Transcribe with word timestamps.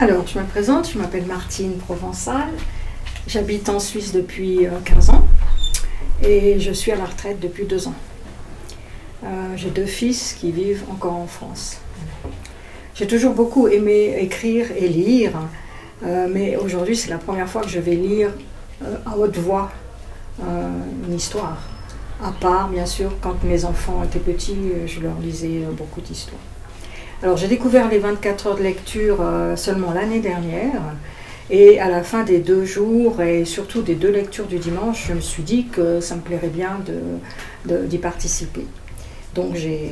Alors, 0.00 0.28
je 0.28 0.38
me 0.38 0.44
présente, 0.44 0.92
je 0.92 0.96
m'appelle 0.96 1.26
Martine 1.26 1.76
Provençal. 1.76 2.50
J'habite 3.26 3.68
en 3.68 3.80
Suisse 3.80 4.12
depuis 4.12 4.60
15 4.84 5.10
euh, 5.10 5.12
ans 5.12 5.26
et 6.22 6.60
je 6.60 6.70
suis 6.70 6.92
à 6.92 6.96
la 6.96 7.04
retraite 7.04 7.40
depuis 7.40 7.64
deux 7.64 7.88
ans. 7.88 7.96
Euh, 9.24 9.56
j'ai 9.56 9.70
deux 9.70 9.86
fils 9.86 10.34
qui 10.34 10.52
vivent 10.52 10.84
encore 10.88 11.16
en 11.16 11.26
France. 11.26 11.78
J'ai 12.94 13.08
toujours 13.08 13.34
beaucoup 13.34 13.66
aimé 13.66 14.16
écrire 14.20 14.66
et 14.76 14.86
lire, 14.86 15.32
euh, 16.04 16.28
mais 16.30 16.54
aujourd'hui 16.54 16.94
c'est 16.94 17.10
la 17.10 17.18
première 17.18 17.48
fois 17.48 17.62
que 17.62 17.68
je 17.68 17.80
vais 17.80 17.96
lire 17.96 18.30
à 19.04 19.18
haute 19.18 19.36
voix 19.36 19.72
une 20.40 21.12
histoire. 21.12 21.58
À 22.22 22.30
part, 22.30 22.68
bien 22.68 22.86
sûr, 22.86 23.16
quand 23.20 23.42
mes 23.42 23.64
enfants 23.64 24.04
étaient 24.04 24.20
petits, 24.20 24.60
je 24.86 25.00
leur 25.00 25.18
lisais 25.18 25.62
beaucoup 25.76 26.00
d'histoires. 26.00 26.38
Alors 27.22 27.36
j'ai 27.36 27.48
découvert 27.48 27.88
les 27.88 27.98
24 27.98 28.46
heures 28.46 28.56
de 28.56 28.62
lecture 28.62 29.18
seulement 29.56 29.92
l'année 29.92 30.20
dernière. 30.20 30.80
Et 31.50 31.80
à 31.80 31.88
la 31.88 32.02
fin 32.02 32.24
des 32.24 32.38
deux 32.38 32.64
jours 32.64 33.22
et 33.22 33.46
surtout 33.46 33.80
des 33.80 33.94
deux 33.94 34.10
lectures 34.10 34.46
du 34.46 34.58
dimanche, 34.58 35.06
je 35.08 35.14
me 35.14 35.20
suis 35.20 35.42
dit 35.42 35.66
que 35.66 36.00
ça 36.00 36.14
me 36.14 36.20
plairait 36.20 36.48
bien 36.48 36.78
d'y 37.64 37.98
participer. 37.98 38.66
Donc 39.34 39.54
j'ai 39.56 39.90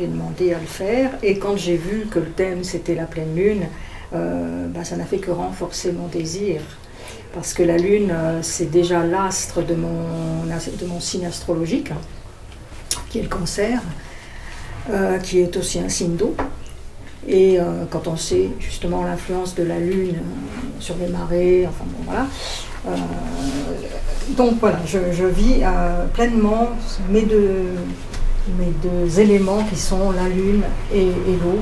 demandé 0.00 0.52
à 0.52 0.58
le 0.58 0.66
faire 0.66 1.10
et 1.22 1.38
quand 1.38 1.56
j'ai 1.56 1.76
vu 1.76 2.06
que 2.10 2.18
le 2.18 2.30
thème 2.30 2.64
c'était 2.64 2.94
la 2.94 3.04
pleine 3.04 3.34
lune, 3.34 3.66
euh, 4.12 4.66
bah, 4.68 4.84
ça 4.84 4.96
n'a 4.96 5.04
fait 5.04 5.18
que 5.18 5.30
renforcer 5.30 5.92
mon 5.92 6.08
désir. 6.08 6.60
Parce 7.32 7.52
que 7.52 7.62
la 7.62 7.76
lune, 7.76 8.10
euh, 8.12 8.40
c'est 8.42 8.70
déjà 8.70 9.04
l'astre 9.04 9.62
de 9.62 9.74
mon, 9.74 11.00
signe 11.00 11.26
astrologique, 11.26 11.92
qui 13.08 13.20
est 13.20 13.22
le 13.22 13.28
cancer, 13.28 13.80
euh, 14.90 15.18
qui 15.18 15.38
est 15.38 15.56
aussi 15.56 15.78
un 15.78 15.88
signe 15.88 16.16
d'eau. 16.16 16.34
Et 17.28 17.60
euh, 17.60 17.84
quand 17.90 18.08
on 18.08 18.16
sait 18.16 18.48
justement 18.58 19.04
l'influence 19.04 19.54
de 19.54 19.62
la 19.62 19.78
Lune 19.78 20.16
euh, 20.16 20.80
sur 20.80 20.96
les 20.96 21.08
marées, 21.08 21.66
enfin 21.68 21.84
bon 21.86 22.04
voilà. 22.06 22.26
Euh, 22.88 22.96
donc 24.36 24.54
voilà, 24.60 24.78
je, 24.86 25.26
vis 25.26 25.62
pleinement 26.14 26.70
mes 27.10 27.22
deux, 27.22 27.74
mes 28.58 28.72
deux 28.82 29.20
éléments 29.20 29.62
qui 29.64 29.76
sont 29.76 30.12
la 30.12 30.28
Lune 30.28 30.62
et, 30.94 31.04
l'eau. 31.04 31.60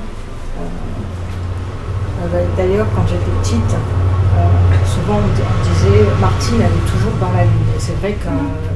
D'ailleurs, 2.57 2.87
quand 2.95 3.07
j'étais 3.09 3.31
petite, 3.41 3.77
souvent 4.87 5.19
on, 5.19 5.65
disait 5.65 6.05
Martine, 6.21 6.57
elle 6.57 6.67
est 6.67 6.91
toujours 6.91 7.19
dans 7.21 7.33
la 7.33 7.45
Lune. 7.45 7.53
C'est 7.79 7.97
vrai 7.99 8.13
que 8.13 8.29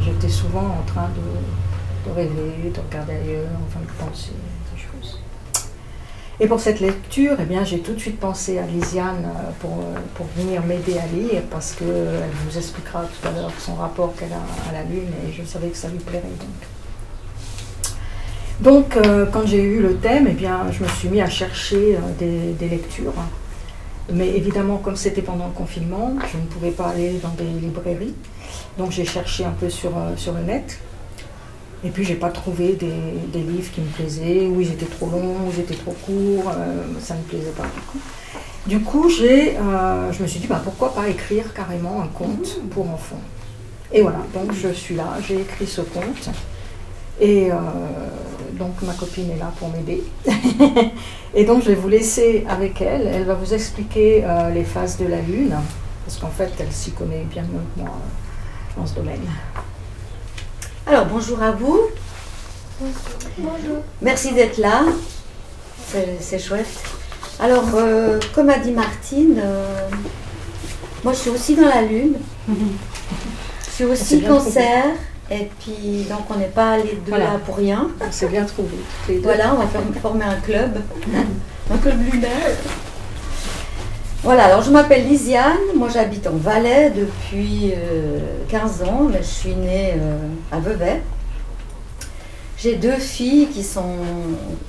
j'étais 0.04 0.28
souvent 0.28 0.78
en 0.80 0.82
train 0.86 1.08
de, 1.14 2.10
de 2.10 2.14
rêver, 2.16 2.72
de 2.74 2.80
regarder 2.80 3.12
ailleurs, 3.12 3.50
enfin 3.68 3.80
de 3.80 4.04
penser. 4.04 4.32
Et 6.42 6.48
pour 6.48 6.58
cette 6.58 6.80
lecture, 6.80 7.36
eh 7.40 7.44
bien, 7.44 7.62
j'ai 7.62 7.78
tout 7.78 7.92
de 7.92 8.00
suite 8.00 8.18
pensé 8.18 8.58
à 8.58 8.66
Lisiane 8.66 9.24
euh, 9.26 9.50
pour, 9.60 9.78
euh, 9.78 9.94
pour 10.16 10.26
venir 10.36 10.60
m'aider 10.66 10.98
à 10.98 11.06
lire 11.06 11.42
parce 11.48 11.70
qu'elle 11.70 11.86
vous 12.44 12.58
expliquera 12.58 13.04
tout 13.04 13.28
à 13.28 13.30
l'heure 13.30 13.52
son 13.60 13.76
rapport 13.76 14.12
qu'elle 14.16 14.32
a 14.32 14.42
à 14.68 14.72
la 14.72 14.82
Lune 14.82 15.12
et 15.24 15.32
je 15.32 15.44
savais 15.44 15.68
que 15.68 15.76
ça 15.76 15.86
lui 15.88 16.00
plairait 16.00 16.24
donc. 16.24 16.48
Donc, 18.58 18.96
euh, 18.96 19.24
quand 19.26 19.46
j'ai 19.46 19.62
eu 19.62 19.80
le 19.80 19.94
thème, 19.98 20.26
eh 20.28 20.34
bien, 20.34 20.66
je 20.72 20.82
me 20.82 20.88
suis 20.88 21.08
mis 21.08 21.20
à 21.20 21.30
chercher 21.30 21.96
des, 22.18 22.68
lectures. 22.68 23.14
Mais 24.12 24.30
évidemment, 24.30 24.78
comme 24.78 24.96
c'était 24.96 25.22
pendant 25.22 25.46
le 25.46 25.52
confinement, 25.52 26.14
je 26.32 26.38
ne 26.38 26.42
pouvais 26.46 26.72
pas 26.72 26.88
aller 26.88 27.20
dans 27.22 27.34
des 27.38 27.44
librairies. 27.44 28.14
Donc, 28.78 28.90
j'ai 28.90 29.04
cherché 29.04 29.44
un 29.44 29.52
peu 29.52 29.70
sur, 29.70 29.92
sur 30.16 30.32
le 30.32 30.40
net. 30.40 30.80
Et 31.84 31.90
puis 31.90 32.04
j'ai 32.04 32.14
pas 32.14 32.30
trouvé 32.30 32.74
des, 32.74 33.40
livres 33.40 33.72
qui 33.72 33.80
me 33.80 33.88
plaisaient, 33.88 34.46
ou 34.46 34.60
ils 34.60 34.70
étaient 34.72 34.86
trop 34.86 35.06
longs, 35.06 35.46
ou 35.46 35.50
ils 35.52 35.60
étaient 35.60 35.74
trop 35.74 35.96
courts, 36.06 36.52
euh, 36.56 36.82
ça 37.00 37.14
ne 37.14 37.20
me 37.20 37.24
plaisait 37.24 37.50
pas 37.50 37.64
beaucoup. 37.64 37.98
Du 38.66 38.80
coup, 38.80 39.08
j'ai, 39.08 39.56
euh, 39.56 40.12
je 40.12 40.22
me 40.22 40.28
suis 40.28 40.38
dit, 40.38 40.46
bah, 40.46 40.60
pourquoi 40.62 40.94
pas 40.94 41.08
écrire 41.08 41.52
carrément 41.52 42.00
un 42.00 42.06
conte 42.06 42.60
pour 42.70 42.88
enfants 42.88 43.20
Et 43.92 44.02
voilà, 44.02 44.18
donc 44.32 44.52
je 44.52 44.68
suis 44.68 44.94
là, 44.94 45.16
j'ai 45.26 45.40
écrit 45.40 45.66
ce 45.66 45.80
conte. 45.80 46.30
Et 47.20 47.50
euh, 47.50 47.56
donc 48.52 48.80
ma 48.82 48.94
copine 48.94 49.30
est 49.30 49.38
là 49.38 49.52
pour 49.58 49.68
m'aider. 49.68 50.02
et 51.34 51.44
donc 51.44 51.62
je 51.62 51.68
vais 51.68 51.74
vous 51.74 51.88
laisser 51.88 52.46
avec 52.48 52.80
elle. 52.80 53.08
Elle 53.08 53.24
va 53.24 53.34
vous 53.34 53.52
expliquer 53.52 54.24
les 54.54 54.64
phases 54.64 54.98
de 54.98 55.06
la 55.06 55.20
Lune, 55.20 55.56
parce 56.06 56.18
qu'en 56.18 56.30
fait, 56.30 56.52
elle 56.60 56.70
s'y 56.70 56.92
connaît 56.92 57.26
bien 57.28 57.42
mieux 57.42 57.60
que 57.74 57.80
moi 57.80 57.90
dans 58.76 58.86
ce 58.86 58.94
domaine. 58.94 59.20
Alors, 60.92 61.06
bonjour 61.06 61.42
à 61.42 61.52
vous. 61.52 61.80
Bonjour. 63.38 63.78
Merci 64.02 64.34
d'être 64.34 64.58
là. 64.58 64.82
C'est 66.20 66.38
chouette. 66.38 66.68
Alors, 67.40 67.64
euh, 67.76 68.20
comme 68.34 68.50
a 68.50 68.58
dit 68.58 68.72
Martine, 68.72 69.40
euh, 69.42 69.88
moi 71.02 71.14
je 71.14 71.18
suis 71.18 71.30
aussi 71.30 71.56
dans 71.56 71.66
la 71.66 71.80
Lune. 71.80 72.16
Je 72.46 73.70
suis 73.70 73.84
aussi 73.84 74.20
cancer. 74.20 74.84
Et 75.30 75.48
puis, 75.60 76.04
donc 76.10 76.26
on 76.28 76.34
n'est 76.34 76.44
pas 76.48 76.76
les 76.76 77.00
deux 77.06 77.12
là 77.12 77.40
pour 77.46 77.56
rien. 77.56 77.88
C'est 78.10 78.28
bien 78.28 78.44
trouvé. 78.44 78.76
Voilà, 79.22 79.54
on 79.54 79.60
va 79.60 79.68
former 80.02 80.26
un 80.26 80.40
club. 80.42 80.76
un 81.72 81.78
club 81.78 82.12
lunaire. 82.12 82.58
Voilà, 84.24 84.44
alors 84.44 84.62
je 84.62 84.70
m'appelle 84.70 85.08
Lisiane, 85.08 85.74
moi 85.74 85.88
j'habite 85.92 86.28
en 86.28 86.36
Valais 86.36 86.90
depuis 86.90 87.74
15 88.48 88.82
euh, 88.82 88.86
ans, 88.86 89.08
mais 89.10 89.18
je 89.18 89.26
suis 89.26 89.54
née 89.56 89.94
euh, 89.98 90.16
à 90.52 90.60
Vevey. 90.60 91.02
J'ai 92.56 92.76
deux 92.76 92.98
filles 92.98 93.48
qui 93.48 93.64
sont 93.64 93.96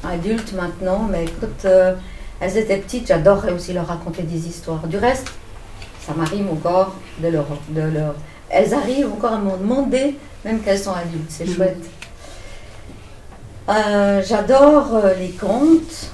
adultes 0.04 0.54
maintenant, 0.54 1.08
mais 1.08 1.26
quand 1.40 1.66
euh, 1.66 1.94
elles 2.40 2.58
étaient 2.58 2.78
petites, 2.78 3.08
j'adorais 3.10 3.52
aussi 3.52 3.74
leur 3.74 3.86
raconter 3.86 4.24
des 4.24 4.48
histoires. 4.48 4.88
Du 4.88 4.98
reste, 4.98 5.32
ça 6.04 6.16
m'arrive 6.16 6.52
encore 6.52 6.96
de 7.20 7.28
leur, 7.28 7.46
de 7.70 7.82
leur... 7.82 8.16
Elles 8.50 8.74
arrivent 8.74 9.14
encore 9.14 9.34
à 9.34 9.38
me 9.38 9.56
demander, 9.56 10.18
même 10.44 10.62
qu'elles 10.62 10.80
sont 10.80 10.94
adultes, 10.94 11.30
c'est 11.30 11.46
mhm. 11.46 11.54
chouette. 11.54 11.86
J'adore 14.28 15.00
les 15.20 15.30
contes, 15.30 16.10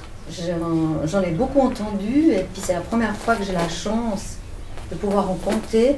J'en 1.06 1.22
ai 1.22 1.30
beaucoup 1.30 1.60
entendu 1.60 2.32
et 2.32 2.46
puis 2.52 2.62
c'est 2.62 2.74
la 2.74 2.80
première 2.80 3.16
fois 3.16 3.36
que 3.36 3.44
j'ai 3.44 3.52
la 3.52 3.68
chance 3.68 4.36
de 4.90 4.96
pouvoir 4.96 5.30
en 5.30 5.34
compter. 5.34 5.96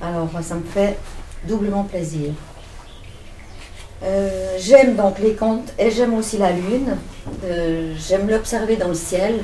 Alors 0.00 0.28
ça 0.42 0.54
me 0.56 0.64
fait 0.64 0.98
doublement 1.44 1.84
plaisir. 1.84 2.32
Euh, 4.02 4.56
j'aime 4.58 4.94
donc 4.94 5.18
les 5.18 5.34
contes 5.34 5.72
et 5.78 5.90
j'aime 5.90 6.14
aussi 6.14 6.36
la 6.36 6.52
lune. 6.52 6.96
Euh, 7.44 7.94
j'aime 7.96 8.28
l'observer 8.28 8.76
dans 8.76 8.88
le 8.88 8.94
ciel. 8.94 9.40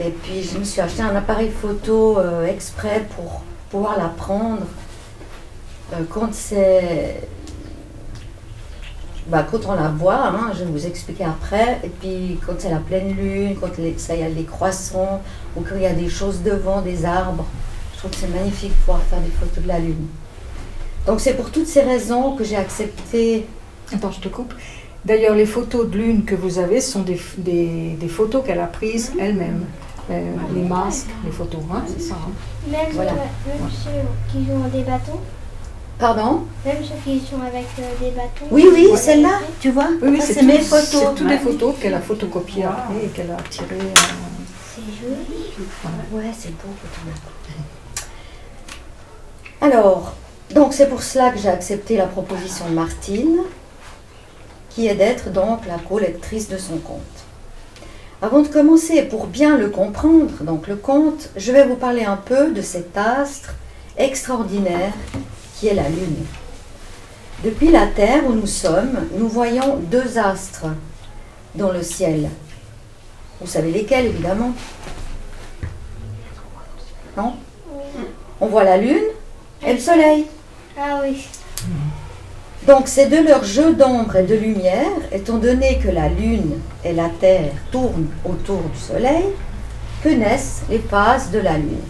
Et 0.00 0.10
puis 0.10 0.42
je 0.42 0.58
me 0.58 0.64
suis 0.64 0.80
acheté 0.80 1.02
un 1.02 1.14
appareil 1.14 1.50
photo 1.50 2.18
euh, 2.18 2.46
exprès 2.46 3.06
pour 3.14 3.42
pouvoir 3.70 3.98
la 3.98 4.08
prendre. 4.08 4.66
quand 6.10 6.34
c'est 6.34 7.20
bah, 9.26 9.46
quand 9.50 9.66
on 9.66 9.74
la 9.74 9.88
voit, 9.88 10.26
hein, 10.26 10.52
je 10.52 10.64
vais 10.64 10.70
vous 10.70 10.86
expliquer 10.86 11.24
après, 11.24 11.80
et 11.82 11.88
puis 11.88 12.38
quand 12.46 12.54
c'est 12.58 12.70
la 12.70 12.78
pleine 12.78 13.14
lune, 13.16 13.56
quand 13.60 13.70
il 13.78 13.84
y 13.86 14.22
a 14.22 14.30
des 14.30 14.44
croissants, 14.44 15.22
ou 15.56 15.62
qu'il 15.62 15.80
y 15.80 15.86
a 15.86 15.94
des 15.94 16.08
choses 16.08 16.42
devant, 16.42 16.82
des 16.82 17.04
arbres, 17.04 17.46
je 17.94 17.98
trouve 17.98 18.10
que 18.10 18.16
c'est 18.16 18.28
magnifique 18.28 18.70
de 18.70 18.76
pouvoir 18.76 19.02
faire 19.02 19.20
des 19.20 19.30
photos 19.30 19.62
de 19.62 19.68
la 19.68 19.78
lune. 19.78 20.06
Donc 21.06 21.20
c'est 21.20 21.34
pour 21.34 21.50
toutes 21.50 21.66
ces 21.66 21.82
raisons 21.82 22.36
que 22.36 22.44
j'ai 22.44 22.56
accepté... 22.56 23.46
Attends, 23.92 24.10
je 24.10 24.20
te 24.20 24.28
coupe. 24.28 24.54
D'ailleurs, 25.04 25.34
les 25.34 25.44
photos 25.44 25.88
de 25.90 25.98
lune 25.98 26.24
que 26.24 26.34
vous 26.34 26.58
avez 26.58 26.80
sont 26.80 27.02
des, 27.02 27.20
des, 27.36 28.08
photos 28.08 28.42
qu'elle 28.44 28.60
a 28.60 28.66
prises 28.66 29.12
elle-même. 29.20 29.64
Euh, 30.10 30.34
les 30.54 30.62
masques, 30.62 31.08
les 31.24 31.30
photos, 31.30 31.60
hein, 31.72 31.82
c'est 31.86 32.02
ça. 32.02 32.14
Hein. 32.14 32.32
Même, 32.70 32.92
voilà. 32.92 33.12
ceux 33.70 33.90
qui 34.30 34.50
ont 34.50 34.68
des 34.68 34.82
bâtons 34.82 35.20
Pardon 35.98 36.42
Même 36.64 36.82
ceux 36.82 36.94
qui 37.04 37.20
sont 37.20 37.40
avec 37.40 37.66
euh, 37.78 37.82
des 38.00 38.10
bâtons. 38.10 38.46
Oui, 38.50 38.66
oui, 38.72 38.88
celle-là, 38.96 39.40
tu 39.60 39.70
vois 39.70 39.88
Oui, 40.02 40.20
c'est 40.20 40.42
mes 40.42 40.58
photos. 40.58 40.86
C'est 40.90 41.14
toutes 41.14 41.28
les 41.28 41.38
photos 41.38 41.74
qu'elle 41.80 41.94
a 41.94 42.00
photocopiées 42.00 42.66
et 43.02 43.06
qu'elle 43.08 43.30
a 43.30 43.36
tirées. 43.48 43.68
Euh, 43.70 44.00
c'est 44.74 44.82
joli. 44.82 45.44
Ouais, 46.12 46.32
c'est 46.36 46.50
beau 46.50 46.68
Alors, 49.60 50.14
donc 50.52 50.72
c'est 50.74 50.88
pour 50.88 51.02
cela 51.02 51.30
que 51.30 51.38
j'ai 51.38 51.48
accepté 51.48 51.96
la 51.96 52.06
proposition 52.06 52.68
de 52.68 52.74
Martine, 52.74 53.38
qui 54.70 54.88
est 54.88 54.94
d'être 54.96 55.30
donc 55.30 55.66
la 55.66 55.78
collectrice 55.78 56.48
de 56.48 56.58
son 56.58 56.78
compte. 56.78 57.00
Avant 58.20 58.40
de 58.40 58.48
commencer, 58.48 59.02
pour 59.02 59.26
bien 59.26 59.56
le 59.56 59.68
comprendre, 59.70 60.42
donc 60.42 60.66
le 60.66 60.76
conte, 60.76 61.30
je 61.36 61.52
vais 61.52 61.64
vous 61.64 61.76
parler 61.76 62.04
un 62.04 62.16
peu 62.16 62.52
de 62.52 62.62
cet 62.62 62.96
astre 62.96 63.54
extraordinaire 63.96 64.92
qui 65.56 65.68
est 65.68 65.74
la 65.74 65.88
Lune. 65.88 66.24
Depuis 67.42 67.70
la 67.70 67.86
Terre 67.86 68.26
où 68.26 68.32
nous 68.32 68.46
sommes, 68.46 69.08
nous 69.16 69.28
voyons 69.28 69.76
deux 69.76 70.18
astres 70.18 70.66
dans 71.54 71.70
le 71.70 71.82
ciel. 71.82 72.28
Vous 73.40 73.46
savez 73.46 73.70
lesquels, 73.70 74.06
évidemment? 74.06 74.52
Non? 77.16 77.34
On 78.40 78.46
voit 78.46 78.64
la 78.64 78.76
Lune 78.76 79.04
et 79.66 79.72
le 79.72 79.78
Soleil. 79.78 80.26
Ah 80.78 81.00
oui. 81.02 81.28
Donc 82.66 82.88
c'est 82.88 83.06
de 83.06 83.18
leur 83.18 83.44
jeu 83.44 83.74
d'ombre 83.74 84.16
et 84.16 84.22
de 84.22 84.34
lumière, 84.34 84.90
étant 85.12 85.36
donné 85.36 85.78
que 85.78 85.88
la 85.88 86.08
Lune 86.08 86.60
et 86.82 86.92
la 86.92 87.08
Terre 87.08 87.52
tournent 87.70 88.08
autour 88.24 88.62
du 88.62 88.78
Soleil, 88.78 89.26
que 90.02 90.08
naissent 90.08 90.62
les 90.70 90.78
phases 90.78 91.30
de 91.30 91.40
la 91.40 91.58
Lune. 91.58 91.84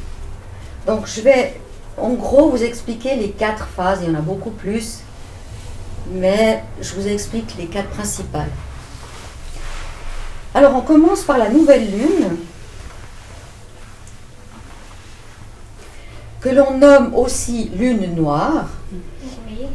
Donc 0.86 1.06
je 1.06 1.20
vais 1.20 1.54
en 1.96 2.10
gros 2.10 2.50
vous 2.50 2.62
expliquer 2.62 3.16
les 3.16 3.30
quatre 3.30 3.66
phases, 3.66 4.00
il 4.02 4.08
y 4.08 4.10
en 4.10 4.18
a 4.18 4.22
beaucoup 4.22 4.50
plus, 4.50 5.00
mais 6.10 6.62
je 6.80 6.94
vous 6.94 7.06
explique 7.06 7.56
les 7.56 7.66
quatre 7.66 7.90
principales. 7.90 8.50
Alors 10.54 10.74
on 10.74 10.80
commence 10.82 11.22
par 11.22 11.38
la 11.38 11.48
nouvelle 11.48 11.90
Lune, 11.90 12.36
que 16.40 16.48
l'on 16.48 16.78
nomme 16.78 17.14
aussi 17.14 17.70
Lune 17.74 18.14
noire. 18.14 18.68
Oui. 18.92 19.66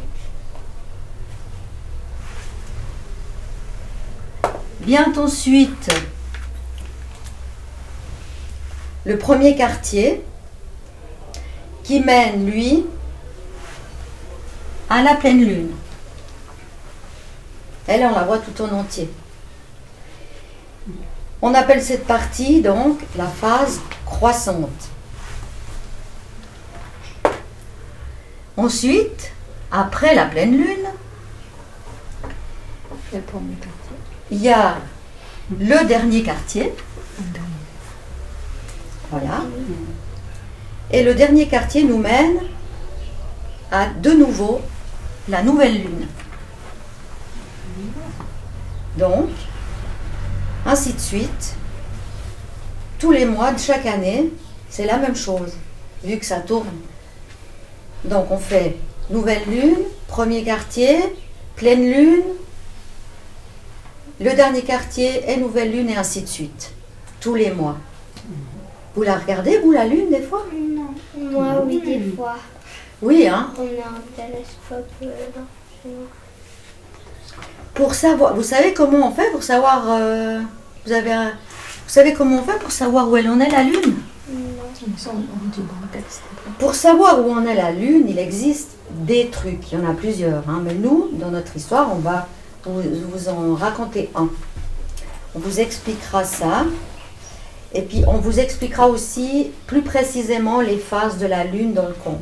Vient 4.81 5.11
ensuite 5.17 5.89
le 9.05 9.17
premier 9.17 9.55
quartier 9.55 10.23
qui 11.89 12.01
mène, 12.01 12.45
lui, 12.45 12.85
à 14.91 15.01
la 15.01 15.15
pleine 15.15 15.43
lune. 15.43 15.71
Elle, 17.87 18.05
on 18.05 18.13
la 18.13 18.25
voit 18.25 18.37
tout 18.37 18.61
en 18.61 18.71
entier. 18.73 19.09
On 21.41 21.51
appelle 21.55 21.81
cette 21.81 22.05
partie 22.05 22.61
donc 22.61 22.99
la 23.17 23.25
phase 23.25 23.79
croissante. 24.05 24.89
Ensuite, 28.55 29.31
après 29.71 30.13
la 30.13 30.27
pleine 30.27 30.57
lune, 30.57 30.87
il 34.29 34.37
y 34.43 34.49
a 34.49 34.77
le 35.59 35.87
dernier 35.87 36.21
quartier. 36.21 36.71
Voilà. 39.09 39.41
Et 40.91 41.03
le 41.03 41.13
dernier 41.13 41.47
quartier 41.47 41.83
nous 41.83 41.99
mène 41.99 42.39
à 43.71 43.87
de 43.87 44.11
nouveau 44.11 44.61
la 45.27 45.43
nouvelle 45.43 45.75
lune. 45.75 46.07
Donc, 48.97 49.29
ainsi 50.65 50.93
de 50.93 50.99
suite, 50.99 51.55
tous 52.97 53.11
les 53.11 53.25
mois 53.25 53.51
de 53.51 53.59
chaque 53.59 53.85
année, 53.85 54.31
c'est 54.69 54.85
la 54.85 54.97
même 54.97 55.15
chose, 55.15 55.53
vu 56.03 56.17
que 56.17 56.25
ça 56.25 56.39
tourne. 56.39 56.67
Donc 58.03 58.31
on 58.31 58.37
fait 58.37 58.75
nouvelle 59.09 59.43
lune, 59.47 59.77
premier 60.07 60.43
quartier, 60.43 60.97
pleine 61.55 61.83
lune, 61.83 62.23
le 64.19 64.33
dernier 64.33 64.63
quartier 64.63 65.31
et 65.31 65.37
nouvelle 65.37 65.71
lune 65.71 65.89
et 65.89 65.95
ainsi 65.95 66.21
de 66.21 66.27
suite, 66.27 66.71
tous 67.21 67.35
les 67.35 67.51
mois. 67.51 67.77
Vous 68.95 69.03
la 69.03 69.15
regardez, 69.15 69.59
vous, 69.59 69.71
la 69.71 69.85
lune, 69.85 70.09
des 70.09 70.21
fois? 70.21 70.45
Moi, 71.19 71.63
oui, 71.65 71.81
des 71.85 72.15
fois. 72.15 72.35
Oui, 73.01 73.27
hein 73.27 73.49
On 73.57 73.61
a 73.61 73.65
un 73.65 74.01
télescope 74.15 74.89
euh, 75.03 75.05
là, 75.05 75.41
chez 75.83 75.89
nous. 75.89 76.07
Pour 77.73 77.93
savoir, 77.93 78.35
vous 78.35 78.43
savez 78.43 78.73
comment 78.73 79.07
on 79.07 79.11
fait 79.11 79.29
pour 79.31 79.43
savoir, 79.43 79.83
euh, 79.89 80.41
vous 80.85 80.91
avez 80.91 81.13
un- 81.13 81.29
vous 81.31 81.93
savez 81.93 82.13
comment 82.13 82.39
on 82.39 82.43
fait 82.43 82.59
pour 82.59 82.71
savoir 82.71 83.09
où 83.09 83.15
elle 83.17 83.29
en 83.29 83.39
est 83.39 83.49
la 83.49 83.63
lune? 83.63 83.95
Non. 84.31 84.37
Ça, 84.97 85.11
on 85.13 85.17
on 85.17 85.47
dit 85.49 85.59
dans 85.61 85.81
le 85.81 85.87
texte. 85.91 86.21
après. 86.31 86.51
Pour 86.59 86.75
savoir 86.75 87.25
où 87.25 87.31
en 87.31 87.45
est 87.45 87.55
la 87.55 87.71
lune, 87.71 88.05
il 88.09 88.19
existe 88.19 88.71
des 88.91 89.29
trucs, 89.29 89.71
il 89.71 89.79
y 89.79 89.81
en 89.81 89.89
a 89.89 89.93
plusieurs, 89.93 90.43
hein, 90.49 90.61
mais 90.63 90.73
nous, 90.73 91.09
dans 91.13 91.31
notre 91.31 91.55
histoire, 91.55 91.89
on 91.93 91.99
va 91.99 92.27
vous, 92.65 92.81
vous 93.13 93.29
en 93.29 93.55
raconter 93.55 94.09
un. 94.15 94.27
On 95.35 95.39
vous 95.39 95.59
expliquera 95.59 96.23
ça, 96.23 96.65
et 97.73 97.81
puis 97.81 98.03
on 98.07 98.17
vous 98.17 98.39
expliquera 98.39 98.87
aussi 98.87 99.51
plus 99.67 99.81
précisément 99.81 100.61
les 100.61 100.77
phases 100.77 101.17
de 101.17 101.27
la 101.27 101.43
lune 101.43 101.73
dans 101.73 101.87
le 101.87 101.93
conte. 101.93 102.19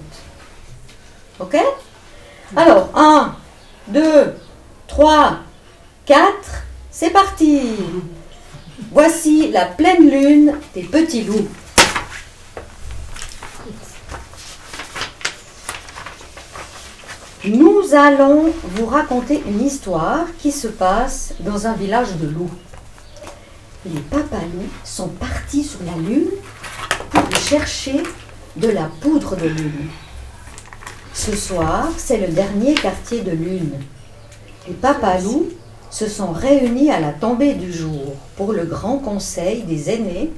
Ok? 1.40 1.58
Alors, 2.56 2.90
1, 2.96 3.36
2, 3.90 4.34
3, 4.88 5.38
4, 6.06 6.24
c'est 6.92 7.12
parti 7.12 7.62
Voici 8.92 9.52
la 9.52 9.66
pleine 9.66 10.10
lune 10.10 10.54
des 10.74 10.84
petits 10.84 11.24
loups. 11.24 11.48
Nous 17.46 17.94
allons 17.94 18.52
vous 18.64 18.86
raconter 18.86 19.42
une 19.48 19.66
histoire 19.66 20.26
qui 20.40 20.52
se 20.52 20.68
passe 20.68 21.34
dans 21.40 21.68
un 21.68 21.74
village 21.74 22.16
de 22.16 22.28
loups. 22.28 22.52
Les 23.86 24.02
papalous 24.02 24.70
sont 24.84 25.08
partis 25.08 25.64
sur 25.64 25.80
la 25.86 25.96
lune 26.02 26.32
pour 27.12 27.36
chercher 27.38 28.02
de 28.56 28.70
la 28.70 28.90
poudre 29.02 29.36
de 29.36 29.48
lune. 29.48 29.88
Ce 31.14 31.36
soir, 31.36 31.90
c'est 31.96 32.18
le 32.18 32.28
dernier 32.28 32.74
quartier 32.74 33.22
de 33.22 33.32
lune. 33.32 33.74
Les 34.68 34.74
papalous 34.74 35.50
se 35.92 36.08
sont 36.08 36.32
réunis 36.32 36.92
à 36.92 37.00
la 37.00 37.12
tombée 37.12 37.54
du 37.54 37.72
jour 37.72 38.16
pour 38.36 38.52
le 38.52 38.66
grand 38.66 38.98
conseil 38.98 39.62
des 39.64 39.90
aînés 39.92 40.32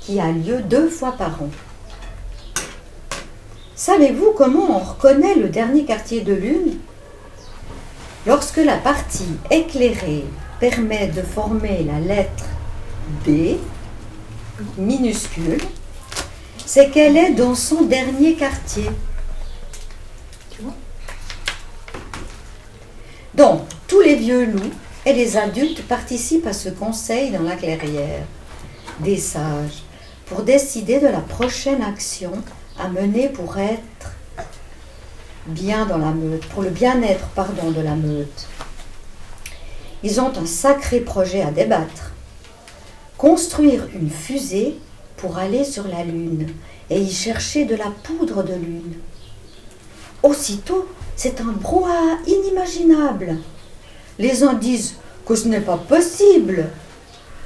qui 0.00 0.20
a 0.20 0.30
lieu 0.30 0.60
deux 0.60 0.88
fois 0.88 1.12
par 1.12 1.42
an. 1.42 1.48
Savez-vous 3.74 4.32
comment 4.36 4.76
on 4.76 4.78
reconnaît 4.78 5.34
le 5.34 5.48
dernier 5.48 5.84
quartier 5.84 6.20
de 6.20 6.34
lune? 6.34 6.78
Lorsque 8.26 8.58
la 8.58 8.76
partie 8.76 9.36
éclairée 9.50 10.24
permet 10.60 11.08
de 11.08 11.22
former 11.22 11.84
la 11.84 11.98
lettre 11.98 12.44
D 13.24 13.58
minuscule, 14.76 15.60
c'est 16.64 16.90
qu'elle 16.90 17.16
est 17.16 17.32
dans 17.32 17.54
son 17.54 17.82
dernier 17.82 18.34
quartier. 18.34 18.90
Donc, 23.34 23.62
tous 23.88 24.00
les 24.00 24.14
vieux 24.14 24.44
loups 24.46 24.72
et 25.06 25.12
les 25.14 25.36
adultes 25.36 25.82
participent 25.88 26.46
à 26.46 26.52
ce 26.52 26.68
conseil 26.68 27.30
dans 27.30 27.42
la 27.42 27.56
clairière 27.56 28.24
des 29.00 29.16
sages 29.16 29.82
pour 30.26 30.42
décider 30.42 31.00
de 31.00 31.08
la 31.08 31.20
prochaine 31.20 31.82
action 31.82 32.32
à 32.78 32.88
mener 32.88 33.28
pour 33.28 33.58
être 33.58 34.12
bien 35.46 35.86
dans 35.86 35.98
la 35.98 36.10
meute, 36.10 36.46
pour 36.48 36.62
le 36.62 36.70
bien-être, 36.70 37.26
pardon, 37.34 37.70
de 37.70 37.80
la 37.80 37.94
meute. 37.94 38.48
Ils 40.02 40.20
ont 40.20 40.32
un 40.36 40.46
sacré 40.46 41.00
projet 41.00 41.42
à 41.42 41.50
débattre. 41.50 42.11
Construire 43.22 43.86
une 43.94 44.10
fusée 44.10 44.74
pour 45.16 45.38
aller 45.38 45.62
sur 45.62 45.86
la 45.86 46.02
Lune 46.02 46.48
et 46.90 46.98
y 46.98 47.08
chercher 47.08 47.64
de 47.66 47.76
la 47.76 47.92
poudre 48.02 48.42
de 48.42 48.54
Lune. 48.54 48.94
Aussitôt, 50.24 50.88
c'est 51.14 51.40
un 51.40 51.52
brouhaha 51.52 52.18
inimaginable. 52.26 53.36
Les 54.18 54.42
uns 54.42 54.54
disent 54.54 54.96
que 55.24 55.36
ce 55.36 55.46
n'est 55.46 55.60
pas 55.60 55.76
possible 55.76 56.66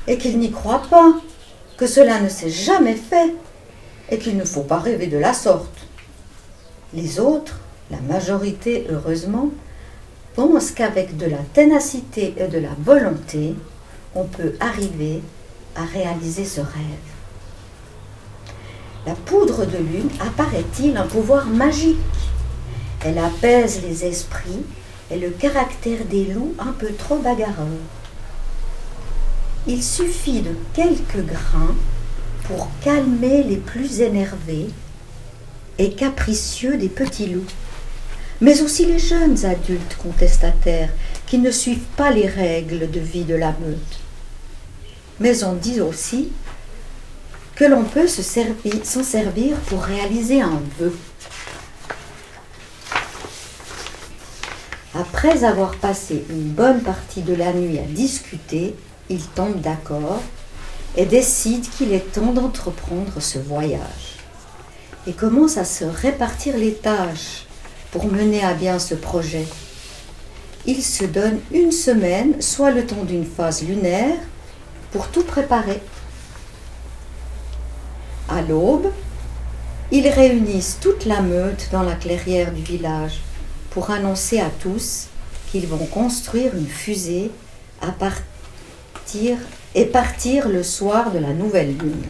et 0.06 0.16
qu'ils 0.16 0.38
n'y 0.38 0.50
croient 0.50 0.84
pas, 0.88 1.12
que 1.76 1.86
cela 1.86 2.20
ne 2.20 2.30
s'est 2.30 2.48
jamais 2.48 2.96
fait 2.96 3.34
et 4.08 4.16
qu'il 4.16 4.38
ne 4.38 4.44
faut 4.46 4.62
pas 4.62 4.78
rêver 4.78 5.08
de 5.08 5.18
la 5.18 5.34
sorte. 5.34 5.86
Les 6.94 7.20
autres, 7.20 7.60
la 7.90 8.00
majorité 8.00 8.86
heureusement, 8.88 9.50
pensent 10.36 10.70
qu'avec 10.70 11.18
de 11.18 11.26
la 11.26 11.42
ténacité 11.52 12.32
et 12.38 12.48
de 12.48 12.60
la 12.60 12.74
volonté, 12.82 13.54
on 14.14 14.24
peut 14.24 14.54
arriver 14.58 15.20
à 15.76 15.84
réaliser 15.84 16.44
ce 16.44 16.60
rêve. 16.60 17.06
La 19.06 19.14
poudre 19.14 19.64
de 19.66 19.78
lune 19.78 20.10
apparaît-il 20.20 20.96
un 20.96 21.06
pouvoir 21.06 21.46
magique? 21.46 21.96
Elle 23.04 23.18
apaise 23.18 23.82
les 23.82 24.04
esprits 24.04 24.64
et 25.10 25.18
le 25.18 25.30
caractère 25.30 26.04
des 26.10 26.24
loups 26.24 26.54
un 26.58 26.72
peu 26.72 26.92
trop 26.92 27.18
bagarreurs. 27.18 27.66
Il 29.68 29.82
suffit 29.82 30.40
de 30.40 30.56
quelques 30.74 31.24
grains 31.24 31.74
pour 32.44 32.68
calmer 32.80 33.42
les 33.42 33.56
plus 33.56 34.00
énervés 34.00 34.68
et 35.78 35.92
capricieux 35.92 36.76
des 36.76 36.88
petits 36.88 37.26
loups, 37.26 37.52
mais 38.40 38.62
aussi 38.62 38.86
les 38.86 38.98
jeunes 38.98 39.44
adultes 39.44 39.96
contestataires 40.02 40.90
qui 41.26 41.38
ne 41.38 41.50
suivent 41.50 41.86
pas 41.96 42.10
les 42.10 42.26
règles 42.26 42.90
de 42.90 43.00
vie 43.00 43.24
de 43.24 43.34
la 43.34 43.54
meute. 43.60 44.05
Mais 45.20 45.44
on 45.44 45.54
dit 45.54 45.80
aussi 45.80 46.30
que 47.54 47.64
l'on 47.64 47.84
peut 47.84 48.06
s'en 48.06 49.02
servir 49.02 49.56
pour 49.66 49.82
réaliser 49.82 50.42
un 50.42 50.60
vœu. 50.78 50.94
Après 54.94 55.44
avoir 55.44 55.76
passé 55.76 56.24
une 56.30 56.50
bonne 56.50 56.80
partie 56.80 57.22
de 57.22 57.34
la 57.34 57.52
nuit 57.52 57.78
à 57.78 57.82
discuter, 57.82 58.74
ils 59.08 59.26
tombent 59.26 59.60
d'accord 59.60 60.22
et 60.96 61.04
décident 61.04 61.68
qu'il 61.76 61.92
est 61.92 62.12
temps 62.12 62.32
d'entreprendre 62.32 63.20
ce 63.20 63.38
voyage. 63.38 64.16
Et 65.06 65.12
commencent 65.12 65.58
à 65.58 65.64
se 65.64 65.84
répartir 65.84 66.56
les 66.56 66.74
tâches 66.74 67.46
pour 67.90 68.06
mener 68.06 68.42
à 68.42 68.54
bien 68.54 68.78
ce 68.78 68.94
projet. 68.94 69.46
Ils 70.66 70.82
se 70.82 71.04
donnent 71.04 71.40
une 71.52 71.72
semaine, 71.72 72.40
soit 72.40 72.70
le 72.70 72.84
temps 72.84 73.04
d'une 73.04 73.26
phase 73.26 73.62
lunaire, 73.62 74.16
pour 74.96 75.08
tout 75.08 75.24
préparer. 75.24 75.82
À 78.30 78.40
l'aube, 78.40 78.90
ils 79.92 80.08
réunissent 80.08 80.78
toute 80.80 81.04
la 81.04 81.20
meute 81.20 81.68
dans 81.70 81.82
la 81.82 81.94
clairière 81.94 82.50
du 82.50 82.62
village 82.62 83.20
pour 83.68 83.90
annoncer 83.90 84.40
à 84.40 84.48
tous 84.48 85.08
qu'ils 85.50 85.66
vont 85.66 85.84
construire 85.84 86.56
une 86.56 86.66
fusée 86.66 87.30
et 89.74 89.84
partir 89.84 90.48
le 90.48 90.62
soir 90.62 91.10
de 91.10 91.18
la 91.18 91.34
nouvelle 91.34 91.76
lune. 91.76 92.06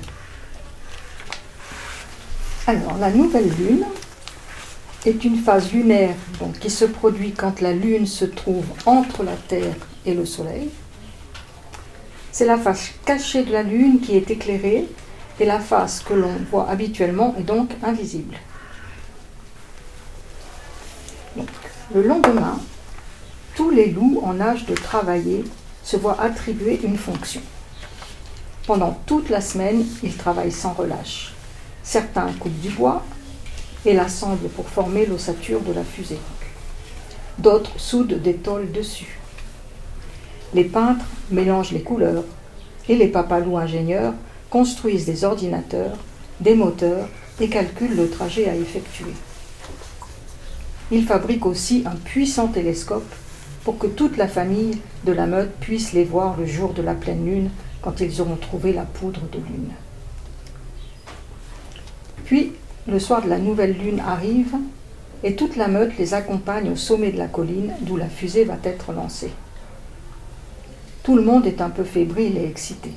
Alors, 2.69 2.99
la 2.99 3.11
nouvelle 3.11 3.49
lune 3.49 3.85
est 5.05 5.25
une 5.25 5.39
phase 5.39 5.73
lunaire 5.73 6.15
qui 6.61 6.71
se 6.71 6.85
produit 6.85 7.33
quand 7.33 7.61
la 7.61 7.73
lune 7.73 8.07
se 8.07 8.27
trouve 8.27 8.67
entre 8.87 9.25
la 9.25 9.35
Terre 9.49 9.75
et 10.05 10.15
le 10.15 10.25
Soleil. 10.25 10.71
C'est 12.37 12.45
la 12.45 12.59
face 12.59 12.91
cachée 13.07 13.45
de 13.45 13.53
la 13.53 13.63
lune 13.63 13.99
qui 13.99 14.15
est 14.15 14.31
éclairée 14.31 14.87
et 15.41 15.47
la 15.47 15.59
face 15.59 16.01
que 16.01 16.13
l'on 16.13 16.35
voit 16.51 16.69
habituellement 16.69 17.35
est 17.39 17.45
donc 17.45 17.71
invisible. 17.83 18.37
Le 21.95 22.03
lendemain, 22.03 22.61
tous 23.55 23.71
les 23.71 23.91
loups 23.91 24.21
en 24.23 24.39
âge 24.39 24.67
de 24.67 24.75
travailler 24.75 25.45
se 25.83 25.97
voient 25.97 26.21
attribuer 26.21 26.79
une 26.85 26.99
fonction. 26.99 27.41
Pendant 28.67 29.01
toute 29.07 29.31
la 29.31 29.41
semaine, 29.41 29.87
ils 30.03 30.19
travaillent 30.19 30.53
sans 30.53 30.75
relâche. 30.75 31.33
Certains 31.83 32.31
coupent 32.39 32.61
du 32.61 32.69
bois 32.69 33.03
et 33.87 33.95
l'assemblent 33.95 34.51
pour 34.51 34.69
former 34.69 35.07
l'ossature 35.07 35.63
de 35.63 35.73
la 35.73 35.85
fusée. 35.85 36.21
D'autres 37.39 37.81
soudent 37.81 38.21
des 38.21 38.35
tôles 38.35 38.73
dessus. 38.73 39.21
Les 40.55 40.65
peintres 40.65 41.05
mélangent 41.31 41.73
les 41.73 41.83
couleurs 41.83 42.25
et 42.89 42.97
les 42.97 43.09
papalous 43.09 43.59
ingénieurs 43.59 44.15
construisent 44.51 45.07
des 45.07 45.25
ordinateurs, 45.25 45.97
des 46.41 46.55
moteurs 46.55 47.09
et 47.41 47.49
calculent 47.49 47.97
le 47.97 48.09
trajet 48.09 48.49
à 48.49 48.55
effectuer. 48.55 49.13
Ils 50.91 51.05
fabriquent 51.05 51.47
aussi 51.47 51.83
un 51.85 51.97
puissant 51.97 52.49
télescope 52.49 53.13
pour 53.65 53.79
que 53.79 53.89
toute 53.89 54.17
la 54.17 54.29
famille 54.29 54.79
de 55.05 55.13
la 55.13 55.27
meute 55.27 55.51
puisse 55.61 55.93
les 55.93 56.05
voir 56.05 56.37
le 56.39 56.47
jour 56.47 56.73
de 56.73 56.83
la 56.83 56.95
pleine 56.95 57.27
lune 57.27 57.51
quand 57.83 58.01
ils 58.01 58.21
auront 58.21 58.37
trouvé 58.37 58.73
la 58.73 58.83
poudre 58.85 59.23
de 59.33 59.39
lune. 59.39 59.73
Puis, 62.25 62.53
le 62.87 63.01
soir 63.01 63.23
de 63.23 63.29
la 63.29 63.39
nouvelle 63.39 63.77
lune 63.77 64.01
arrive 64.01 64.55
et 65.25 65.35
toute 65.35 65.57
la 65.57 65.67
meute 65.67 65.99
les 65.99 66.15
accompagne 66.15 66.71
au 66.71 66.77
sommet 66.77 67.11
de 67.11 67.19
la 67.19 67.27
colline 67.27 67.73
d'où 67.81 67.97
la 67.97 68.09
fusée 68.09 68.45
va 68.45 68.57
être 68.63 68.93
lancée. 68.93 69.33
Tout 71.07 71.15
le 71.15 71.23
monde 71.23 71.47
est 71.47 71.61
un 71.61 71.71
peu 71.71 71.85
fébrile 71.85 72.37
et 72.37 72.47
excité. 72.47 72.91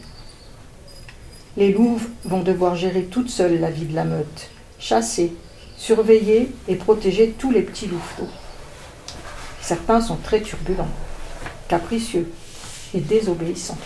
Les 1.57 1.71
louves 1.71 2.07
vont 2.25 2.41
devoir 2.41 2.75
gérer 2.75 3.03
toutes 3.03 3.29
seules 3.29 3.59
la 3.59 3.69
vie 3.69 3.85
de 3.85 3.93
la 3.93 4.03
meute, 4.03 4.49
chasser, 4.79 5.31
surveiller 5.77 6.51
et 6.67 6.73
protéger 6.73 7.35
tous 7.37 7.51
les 7.51 7.61
petits 7.61 7.85
louveteaux. 7.85 8.33
Certains 9.61 10.01
sont 10.01 10.15
très 10.15 10.41
turbulents, 10.41 10.89
capricieux 11.67 12.31
et 12.95 12.99
désobéissants. 12.99 13.77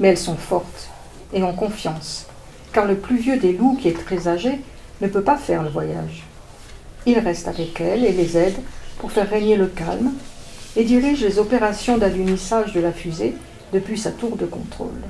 Mais 0.00 0.08
elles 0.08 0.16
sont 0.16 0.38
fortes 0.38 0.88
et 1.34 1.42
ont 1.42 1.52
confiance, 1.52 2.24
car 2.72 2.86
le 2.86 2.96
plus 2.96 3.18
vieux 3.18 3.38
des 3.38 3.52
loups, 3.52 3.76
qui 3.78 3.88
est 3.88 4.02
très 4.02 4.28
âgé, 4.28 4.62
ne 5.02 5.08
peut 5.08 5.22
pas 5.22 5.36
faire 5.36 5.62
le 5.62 5.68
voyage. 5.68 6.24
Il 7.04 7.18
reste 7.18 7.48
avec 7.48 7.78
elles 7.82 8.06
et 8.06 8.12
les 8.12 8.38
aide 8.38 8.56
pour 8.96 9.12
faire 9.12 9.28
régner 9.28 9.56
le 9.56 9.66
calme 9.66 10.12
et 10.76 10.84
dirige 10.84 11.22
les 11.22 11.38
opérations 11.38 11.98
d'alunissage 11.98 12.72
de 12.72 12.80
la 12.80 12.92
fusée 12.92 13.34
depuis 13.72 13.98
sa 13.98 14.12
tour 14.12 14.36
de 14.36 14.46
contrôle. 14.46 15.02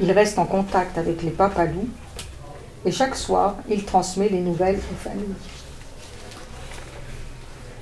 Il 0.00 0.10
reste 0.12 0.38
en 0.38 0.46
contact 0.46 0.96
avec 0.96 1.22
les 1.22 1.30
papalous 1.30 1.88
et 2.84 2.92
chaque 2.92 3.16
soir, 3.16 3.56
il 3.68 3.84
transmet 3.84 4.28
les 4.28 4.40
nouvelles 4.40 4.78
aux 4.78 4.96
familles. 4.96 5.34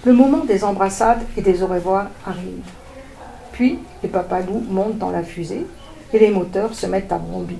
Le 0.04 0.12
moment 0.12 0.44
des 0.44 0.64
embrassades 0.64 1.22
et 1.36 1.42
des 1.42 1.62
au 1.62 1.66
revoir 1.66 2.08
arrive. 2.26 2.64
Puis, 3.52 3.78
les 4.02 4.08
papalous 4.08 4.64
montent 4.68 4.98
dans 4.98 5.10
la 5.10 5.22
fusée 5.22 5.66
et 6.12 6.18
les 6.18 6.30
moteurs 6.30 6.74
se 6.74 6.86
mettent 6.86 7.12
à 7.12 7.18
bondir. 7.18 7.56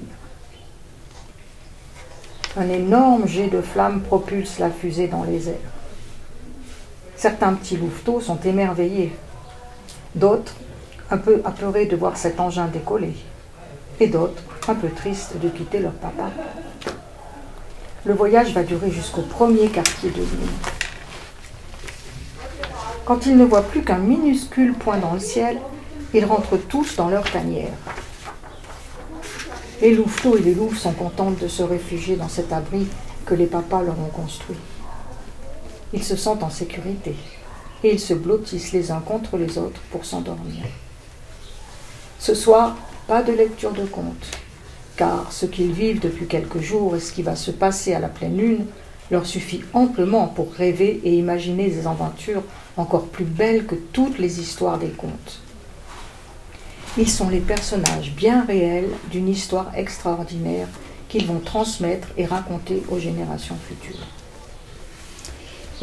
Un 2.56 2.68
énorme 2.68 3.26
jet 3.26 3.49
de 3.49 3.61
flammes 3.61 4.00
propulse 4.00 4.58
la 4.58 4.70
fusée 4.70 5.08
dans 5.08 5.25
les 5.25 5.49
airs. 5.50 5.75
Certains 7.16 7.54
petits 7.54 7.78
louveteaux 7.78 8.20
sont 8.20 8.38
émerveillés, 8.44 9.16
d'autres 10.14 10.54
un 11.11 11.16
peu 11.16 11.40
apeurés 11.44 11.87
de 11.87 11.96
voir 11.96 12.16
cet 12.16 12.40
engin 12.40 12.66
décoller, 12.66 13.14
et 14.00 14.08
d'autres 14.08 14.42
un 14.68 14.75
peu 14.75 14.88
tristes 14.88 15.40
de 15.40 15.49
quitter 15.49 15.78
leur 15.78 15.92
papa. 15.92 16.30
Le 18.04 18.12
voyage 18.12 18.52
va 18.52 18.62
durer 18.62 18.90
jusqu'au 18.90 19.23
premier 19.23 19.68
quartier 19.68 20.11
de 20.11 20.16
lune. 20.16 20.50
Quand 23.06 23.25
ils 23.25 23.37
ne 23.37 23.44
voient 23.44 23.62
plus 23.62 23.82
qu'un 23.82 23.99
minuscule 23.99 24.75
point 24.75 24.99
dans 24.99 25.14
le 25.14 25.20
ciel, 25.20 25.58
ils 26.12 26.25
rentrent 26.25 26.58
tous 26.58 26.96
dans 26.96 27.08
leur 27.08 27.30
tanière. 27.30 27.73
Les 29.80 29.94
louveteaux 29.94 30.37
et 30.37 30.42
les 30.42 30.54
louves 30.54 30.76
sont 30.76 30.92
contentes 30.92 31.38
de 31.38 31.49
se 31.49 31.62
réfugier 31.62 32.16
dans 32.16 32.28
cet 32.28 32.52
abri 32.52 32.87
que 33.25 33.35
les 33.35 33.46
papas 33.46 33.82
leur 33.82 33.99
ont 33.99 34.11
construit. 34.11 34.56
Ils 35.93 36.05
se 36.05 36.16
sentent 36.16 36.43
en 36.43 36.50
sécurité 36.50 37.14
et 37.85 37.93
ils 37.93 38.00
se 38.00 38.14
blottissent 38.14 38.73
les 38.73 38.90
uns 38.90 39.00
contre 39.00 39.37
les 39.37 39.59
autres 39.59 39.81
pour 39.90 40.05
s'endormir. 40.05 40.64
Ce 42.19 42.35
soir, 42.35 42.76
pas 43.07 43.23
de 43.23 43.33
lecture 43.33 43.73
de 43.73 43.85
contes, 43.85 44.26
car 44.97 45.31
ce 45.31 45.47
qu'ils 45.47 45.73
vivent 45.73 46.00
depuis 46.00 46.26
quelques 46.26 46.61
jours 46.61 46.97
et 46.97 47.00
ce 47.00 47.12
qui 47.12 47.23
va 47.23 47.37
se 47.37 47.50
passer 47.50 47.95
à 47.95 48.00
la 48.00 48.09
pleine 48.09 48.37
lune 48.37 48.66
leur 49.11 49.26
suffit 49.26 49.62
amplement 49.73 50.26
pour 50.26 50.52
rêver 50.52 51.00
et 51.05 51.16
imaginer 51.16 51.69
des 51.69 51.87
aventures 51.87 52.43
encore 52.76 53.07
plus 53.07 53.25
belles 53.25 53.66
que 53.66 53.76
toutes 53.76 54.19
les 54.19 54.40
histoires 54.40 54.78
des 54.78 54.88
contes. 54.88 55.40
Ils 56.99 57.11
sont 57.11 57.28
les 57.28 57.40
personnages 57.40 58.12
bien 58.12 58.45
réels 58.45 58.90
d'une 59.11 59.28
histoire 59.28 59.71
extraordinaire 59.76 60.69
qu'ils 61.09 61.26
vont 61.26 61.40
transmettre 61.40 62.09
et 62.16 62.26
raconter 62.26 62.83
aux 62.88 62.99
générations 62.99 63.57
futures. 63.69 64.07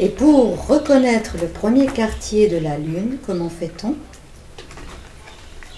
Et 0.00 0.08
pour 0.08 0.66
reconnaître 0.66 1.36
le 1.40 1.46
premier 1.46 1.86
quartier 1.86 2.48
de 2.48 2.56
la 2.56 2.78
Lune, 2.78 3.18
comment 3.24 3.48
fait-on? 3.48 3.94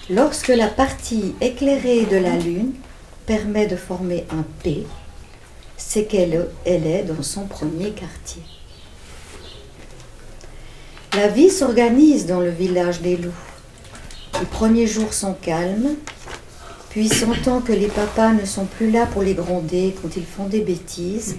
Lorsque 0.09 0.47
la 0.47 0.67
partie 0.67 1.35
éclairée 1.39 2.05
de 2.05 2.17
la 2.17 2.35
Lune 2.35 2.73
permet 3.27 3.67
de 3.67 3.75
former 3.75 4.25
un 4.31 4.43
P, 4.63 4.87
c'est 5.77 6.05
qu'elle 6.05 6.47
elle 6.65 6.87
est 6.87 7.03
dans 7.03 7.21
son 7.21 7.45
premier 7.45 7.91
quartier. 7.91 8.41
La 11.13 11.27
vie 11.27 11.51
s'organise 11.51 12.25
dans 12.25 12.39
le 12.39 12.49
village 12.49 13.01
des 13.01 13.17
loups. 13.17 13.31
Les 14.39 14.45
premiers 14.47 14.87
jours 14.87 15.13
sont 15.13 15.33
calmes, 15.33 15.95
puis 16.89 17.07
sentant 17.07 17.61
que 17.61 17.73
les 17.73 17.87
papas 17.87 18.33
ne 18.33 18.45
sont 18.45 18.65
plus 18.65 18.89
là 18.89 19.05
pour 19.05 19.21
les 19.21 19.35
gronder 19.35 19.95
quand 20.01 20.15
ils 20.17 20.25
font 20.25 20.45
des 20.45 20.61
bêtises, 20.61 21.37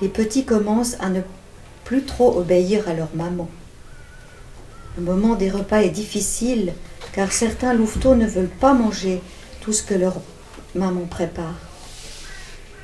les 0.00 0.08
petits 0.08 0.44
commencent 0.44 0.96
à 1.00 1.10
ne 1.10 1.20
plus 1.88 2.02
trop 2.02 2.36
obéir 2.38 2.86
à 2.86 2.92
leur 2.92 3.08
maman. 3.14 3.48
Le 4.98 5.02
moment 5.02 5.36
des 5.36 5.48
repas 5.48 5.80
est 5.80 5.88
difficile 5.88 6.74
car 7.14 7.32
certains 7.32 7.72
louveteaux 7.72 8.14
ne 8.14 8.26
veulent 8.26 8.58
pas 8.60 8.74
manger 8.74 9.22
tout 9.62 9.72
ce 9.72 9.82
que 9.82 9.94
leur 9.94 10.16
maman 10.74 11.06
prépare. 11.06 11.54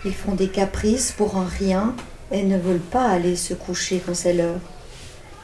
Ils 0.06 0.14
font 0.14 0.34
des 0.34 0.48
caprices 0.48 1.12
pour 1.12 1.36
un 1.36 1.44
rien 1.44 1.94
et 2.32 2.44
ne 2.44 2.56
veulent 2.56 2.78
pas 2.78 3.06
aller 3.06 3.36
se 3.36 3.52
coucher 3.52 4.02
quand 4.06 4.14
c'est 4.14 4.32
l'heure. 4.32 4.60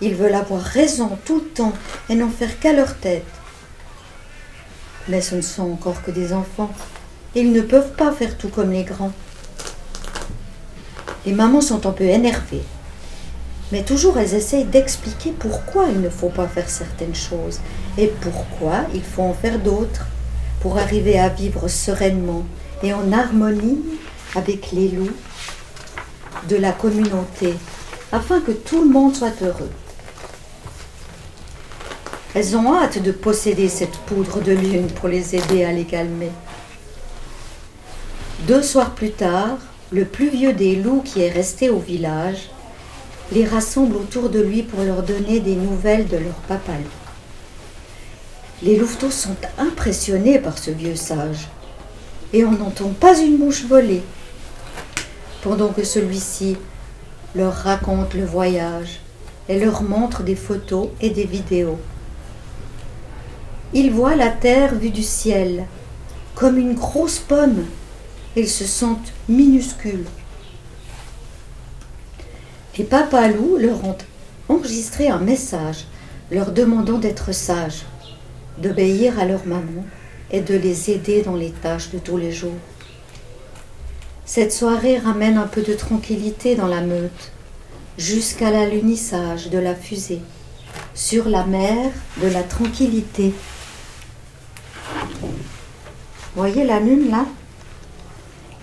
Ils 0.01 0.15
veulent 0.15 0.33
avoir 0.33 0.63
raison 0.63 1.19
tout 1.27 1.41
le 1.41 1.49
temps 1.49 1.75
et 2.09 2.15
n'en 2.15 2.31
faire 2.31 2.59
qu'à 2.61 2.73
leur 2.73 2.97
tête. 2.97 3.27
Mais 5.09 5.21
ce 5.21 5.35
ne 5.35 5.43
sont 5.43 5.71
encore 5.71 6.03
que 6.03 6.11
des 6.11 6.33
enfants. 6.33 6.73
Ils 7.35 7.53
ne 7.53 7.61
peuvent 7.61 7.93
pas 7.93 8.11
faire 8.11 8.39
tout 8.39 8.49
comme 8.49 8.73
les 8.73 8.85
grands. 8.85 9.13
Les 11.27 11.33
mamans 11.33 11.61
sont 11.61 11.87
un 11.87 11.93
peu 11.93 12.05
énervées. 12.05 12.65
Mais 13.73 13.83
toujours 13.83 14.19
elles 14.19 14.35
essayent 14.35 14.65
d'expliquer 14.65 15.33
pourquoi 15.39 15.87
il 15.89 16.01
ne 16.01 16.11
faut 16.11 16.29
pas 16.29 16.49
faire 16.49 16.69
certaines 16.69 17.15
choses 17.15 17.61
et 17.97 18.09
pourquoi 18.21 18.87
il 18.95 19.03
faut 19.03 19.23
en 19.23 19.35
faire 19.35 19.59
d'autres 19.59 20.07
pour 20.61 20.79
arriver 20.79 21.19
à 21.19 21.29
vivre 21.29 21.69
sereinement 21.69 22.45
et 22.83 22.93
en 22.93 23.13
harmonie 23.13 23.81
avec 24.35 24.73
les 24.73 24.89
loups 24.89 25.17
de 26.49 26.57
la 26.57 26.73
communauté, 26.73 27.55
afin 28.13 28.41
que 28.41 28.53
tout 28.53 28.83
le 28.83 28.89
monde 28.89 29.15
soit 29.15 29.43
heureux. 29.43 29.71
Elles 32.35 32.57
ont 32.57 32.75
hâte 32.75 33.03
de 33.03 33.13
posséder 33.13 33.69
cette 33.69 33.97
poudre 34.07 34.41
de 34.41 34.53
lune 34.53 34.87
pour 34.87 35.09
les 35.09 35.35
aider 35.35 35.65
à 35.65 35.73
les 35.73 35.85
calmer. 35.85 36.31
Deux 38.47 38.63
soirs 38.63 38.95
plus 38.95 39.11
tard, 39.11 39.59
le 39.91 40.05
plus 40.05 40.29
vieux 40.29 40.53
des 40.53 40.77
loups 40.77 41.03
qui 41.05 41.23
est 41.23 41.31
resté 41.31 41.71
au 41.71 41.79
village 41.79 42.51
les 43.33 43.45
rassemble 43.45 43.97
autour 43.97 44.29
de 44.29 44.41
lui 44.41 44.63
pour 44.63 44.83
leur 44.83 45.03
donner 45.03 45.41
des 45.41 45.55
nouvelles 45.55 46.09
de 46.09 46.17
leur 46.17 46.35
papa. 46.49 46.73
Les 48.63 48.77
louveteaux 48.77 49.11
sont 49.11 49.37
impressionnés 49.59 50.39
par 50.39 50.59
ce 50.59 50.71
vieux 50.71 50.97
sage. 50.97 51.49
et 52.33 52.45
on 52.45 52.53
n'entend 52.53 52.91
pas 52.91 53.19
une 53.19 53.39
mouche 53.39 53.65
voler. 53.65 54.03
Pendant 55.43 55.69
que 55.69 55.83
celui-ci 55.83 56.57
leur 57.35 57.55
raconte 57.55 58.15
le 58.15 58.25
voyage 58.25 59.01
et 59.49 59.59
leur 59.59 59.83
montre 59.83 60.23
des 60.23 60.37
photos 60.37 60.89
et 61.01 61.11
des 61.11 61.25
vidéos. 61.25 61.79
Ils 63.73 63.91
voient 63.91 64.17
la 64.17 64.29
terre 64.29 64.75
vue 64.75 64.91
du 64.91 65.03
ciel 65.03 65.67
comme 66.35 66.59
une 66.59 66.75
grosse 66.75 67.19
pomme. 67.19 67.65
Ils 68.37 68.49
se 68.49 68.65
sentent 68.65 69.13
minuscules. 69.29 70.07
Et 72.79 72.85
Papa 72.85 73.29
Loup 73.29 73.57
leur 73.59 73.85
ont 73.85 73.99
enregistré 74.49 75.09
un 75.09 75.19
message 75.19 75.87
leur 76.31 76.53
demandant 76.53 76.99
d'être 76.99 77.33
sages, 77.33 77.85
d'obéir 78.59 79.19
à 79.19 79.25
leur 79.25 79.45
maman 79.47 79.85
et 80.31 80.41
de 80.41 80.55
les 80.55 80.91
aider 80.91 81.23
dans 81.23 81.37
les 81.37 81.51
tâches 81.51 81.91
de 81.91 81.99
tous 81.99 82.17
les 82.17 82.33
jours. 82.33 82.59
Cette 84.25 84.53
soirée 84.53 84.99
ramène 84.99 85.37
un 85.37 85.47
peu 85.47 85.63
de 85.63 85.75
tranquillité 85.75 86.55
dans 86.55 86.69
la 86.69 86.81
meute, 86.81 87.33
jusqu'à 87.99 88.51
l'alunissage 88.51 89.51
de 89.51 89.59
la 89.59 89.75
fusée, 89.75 90.23
sur 90.95 91.29
la 91.29 91.45
mer 91.45 91.91
de 92.23 92.29
la 92.29 92.45
tranquillité. 92.45 93.35
Voyez 96.37 96.65
la 96.65 96.79
lune 96.79 97.11
là? 97.11 97.27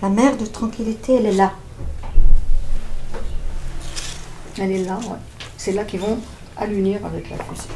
La 0.00 0.08
mer 0.08 0.36
de 0.38 0.46
tranquillité, 0.46 1.16
elle 1.16 1.26
est 1.26 1.32
là. 1.32 1.52
Elle 4.60 4.72
est 4.72 4.84
là. 4.84 4.98
C'est 5.56 5.72
là 5.72 5.84
qu'ils 5.84 6.00
vont 6.00 6.18
allunir 6.56 7.04
avec 7.06 7.30
la 7.30 7.36
fusée. 7.36 7.68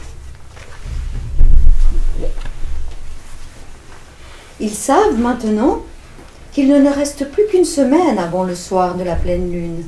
Ils 4.60 4.74
savent 4.74 5.18
maintenant 5.18 5.82
qu'il 6.52 6.68
ne 6.68 6.90
reste 6.90 7.30
plus 7.30 7.46
qu'une 7.46 7.64
semaine 7.64 8.18
avant 8.18 8.44
le 8.44 8.54
soir 8.54 8.94
de 8.96 9.02
la 9.02 9.14
pleine 9.14 9.50
lune, 9.50 9.84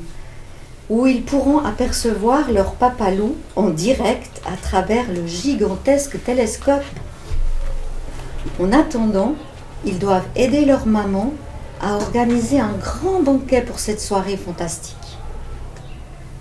où 0.89 1.07
ils 1.07 1.23
pourront 1.23 1.59
apercevoir 1.59 2.51
leur 2.51 2.75
papalou 2.75 3.37
en 3.57 3.71
direct 3.71 4.41
à 4.47 4.57
travers 4.57 5.11
le 5.13 5.27
gigantesque 5.27 6.23
télescope. 6.25 6.85
En 8.61 8.73
attendant, 8.73 9.35
ils 9.85 9.99
doivent 9.99 10.27
aider 10.37 10.65
leur 10.65 10.87
maman 10.87 11.33
à 11.81 11.95
organiser 11.95 12.61
un 12.61 12.73
grand 12.81 13.21
banquet 13.21 13.63
pour 13.63 13.79
cette 13.79 14.01
soirée 14.01 14.37
fantastique. 14.37 15.04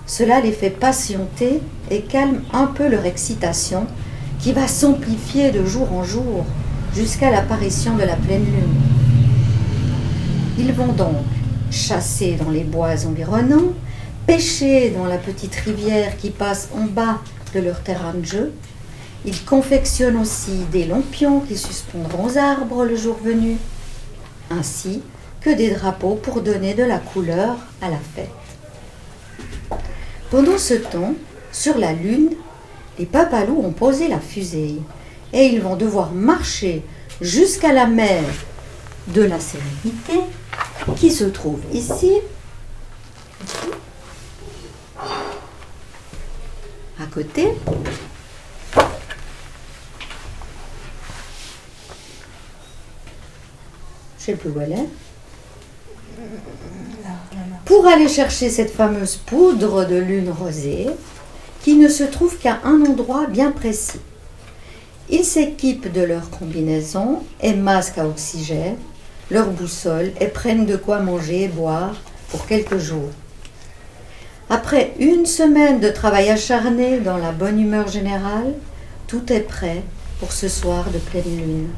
Cela 0.05 0.41
les 0.41 0.51
fait 0.51 0.69
patienter 0.69 1.61
et 1.89 2.01
calme 2.01 2.41
un 2.51 2.67
peu 2.67 2.87
leur 2.89 3.05
excitation 3.05 3.87
qui 4.39 4.51
va 4.51 4.67
s'amplifier 4.67 5.51
de 5.51 5.65
jour 5.65 5.91
en 5.93 6.03
jour 6.03 6.45
jusqu'à 6.93 7.31
l'apparition 7.31 7.95
de 7.95 8.03
la 8.03 8.15
pleine 8.15 8.45
lune. 8.45 8.81
Ils 10.59 10.73
vont 10.73 10.91
donc 10.91 11.25
chasser 11.71 12.33
dans 12.33 12.51
les 12.51 12.63
bois 12.63 13.05
environnants, 13.07 13.73
pêcher 14.27 14.89
dans 14.91 15.05
la 15.05 15.17
petite 15.17 15.55
rivière 15.55 16.17
qui 16.17 16.29
passe 16.29 16.69
en 16.75 16.85
bas 16.85 17.19
de 17.55 17.61
leur 17.61 17.81
terrain 17.81 18.13
de 18.13 18.25
jeu. 18.25 18.53
Ils 19.25 19.43
confectionnent 19.45 20.17
aussi 20.17 20.65
des 20.71 20.85
lampions 20.85 21.39
qui 21.39 21.57
suspendront 21.57 22.25
aux 22.25 22.37
arbres 22.37 22.83
le 22.83 22.97
jour 22.97 23.17
venu, 23.23 23.55
ainsi 24.51 25.01
que 25.39 25.49
des 25.49 25.71
drapeaux 25.71 26.15
pour 26.15 26.41
donner 26.41 26.73
de 26.73 26.83
la 26.83 26.99
couleur 26.99 27.55
à 27.81 27.89
la 27.89 27.99
fête. 28.15 28.42
Pendant 30.33 30.57
ce 30.57 30.73
temps, 30.73 31.13
sur 31.51 31.77
la 31.77 31.93
Lune, 31.93 32.31
les 32.97 33.05
papalous 33.05 33.61
ont 33.63 33.71
posé 33.71 34.07
la 34.07 34.19
fusée 34.19 34.77
et 35.31 35.45
ils 35.45 35.61
vont 35.61 35.75
devoir 35.75 36.11
marcher 36.11 36.81
jusqu'à 37.21 37.71
la 37.71 37.85
mer 37.85 38.23
de 39.09 39.21
la 39.21 39.39
sérénité 39.39 40.21
qui 40.97 41.11
se 41.11 41.25
trouve 41.25 41.59
ici, 41.71 42.13
à 46.99 47.05
côté. 47.13 47.49
Je 54.17 54.23
sais 54.25 54.33
plus. 54.33 54.49
Pour 57.65 57.87
aller 57.87 58.07
chercher 58.07 58.49
cette 58.49 58.71
fameuse 58.71 59.15
poudre 59.15 59.85
de 59.85 59.95
lune 59.95 60.29
rosée 60.29 60.87
qui 61.63 61.75
ne 61.75 61.87
se 61.87 62.03
trouve 62.03 62.37
qu'à 62.37 62.59
un 62.65 62.81
endroit 62.81 63.27
bien 63.27 63.51
précis. 63.51 64.01
Ils 65.09 65.23
s'équipent 65.23 65.91
de 65.91 66.01
leur 66.01 66.29
combinaison 66.29 67.23
et 67.41 67.53
masque 67.53 67.97
à 67.97 68.07
oxygène, 68.07 68.75
leur 69.31 69.49
boussole 69.49 70.11
et 70.19 70.27
prennent 70.27 70.65
de 70.65 70.75
quoi 70.75 70.99
manger 70.99 71.43
et 71.43 71.47
boire 71.47 71.95
pour 72.29 72.45
quelques 72.45 72.77
jours. 72.77 73.11
Après 74.49 74.93
une 74.99 75.25
semaine 75.25 75.79
de 75.79 75.89
travail 75.89 76.29
acharné 76.29 76.99
dans 76.99 77.17
la 77.17 77.31
bonne 77.31 77.59
humeur 77.59 77.87
générale, 77.87 78.53
tout 79.07 79.31
est 79.31 79.41
prêt 79.41 79.83
pour 80.19 80.31
ce 80.31 80.47
soir 80.47 80.85
de 80.91 80.99
pleine 80.99 81.37
lune. 81.37 81.69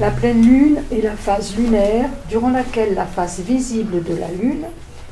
La 0.00 0.10
pleine 0.10 0.42
lune 0.42 0.82
est 0.90 1.02
la 1.02 1.14
phase 1.14 1.54
lunaire 1.56 2.10
durant 2.28 2.50
laquelle 2.50 2.94
la 2.94 3.06
face 3.06 3.38
visible 3.38 4.02
de 4.02 4.16
la 4.16 4.26
lune, 4.26 4.66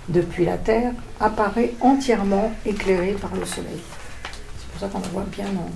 depuis 0.09 0.45
la 0.45 0.59
Terre, 0.59 0.91
apparaît 1.21 1.75
entièrement 1.81 2.51
éclairée 2.67 3.13
par 3.13 3.33
le 3.33 3.47
soleil. 3.47 3.79
C'est 4.59 4.69
pour 4.71 4.81
ça 4.81 4.89
qu'on 4.89 4.99
la 4.99 5.09
voit 5.09 5.27
bien 5.31 5.47
en, 5.47 5.69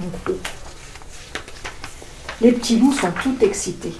en. 0.00 0.34
Les 2.40 2.52
petits 2.52 2.78
loups 2.78 2.92
sont 2.92 3.10
tout 3.20 3.34
excités. 3.40 3.94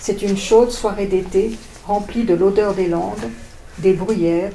C'est 0.00 0.22
une 0.22 0.38
chaude 0.38 0.70
soirée 0.70 1.06
d'été 1.06 1.58
remplie 1.86 2.24
de 2.24 2.32
l'odeur 2.32 2.72
des 2.72 2.88
landes, 2.88 3.28
des 3.80 3.92
bruyères 3.92 4.52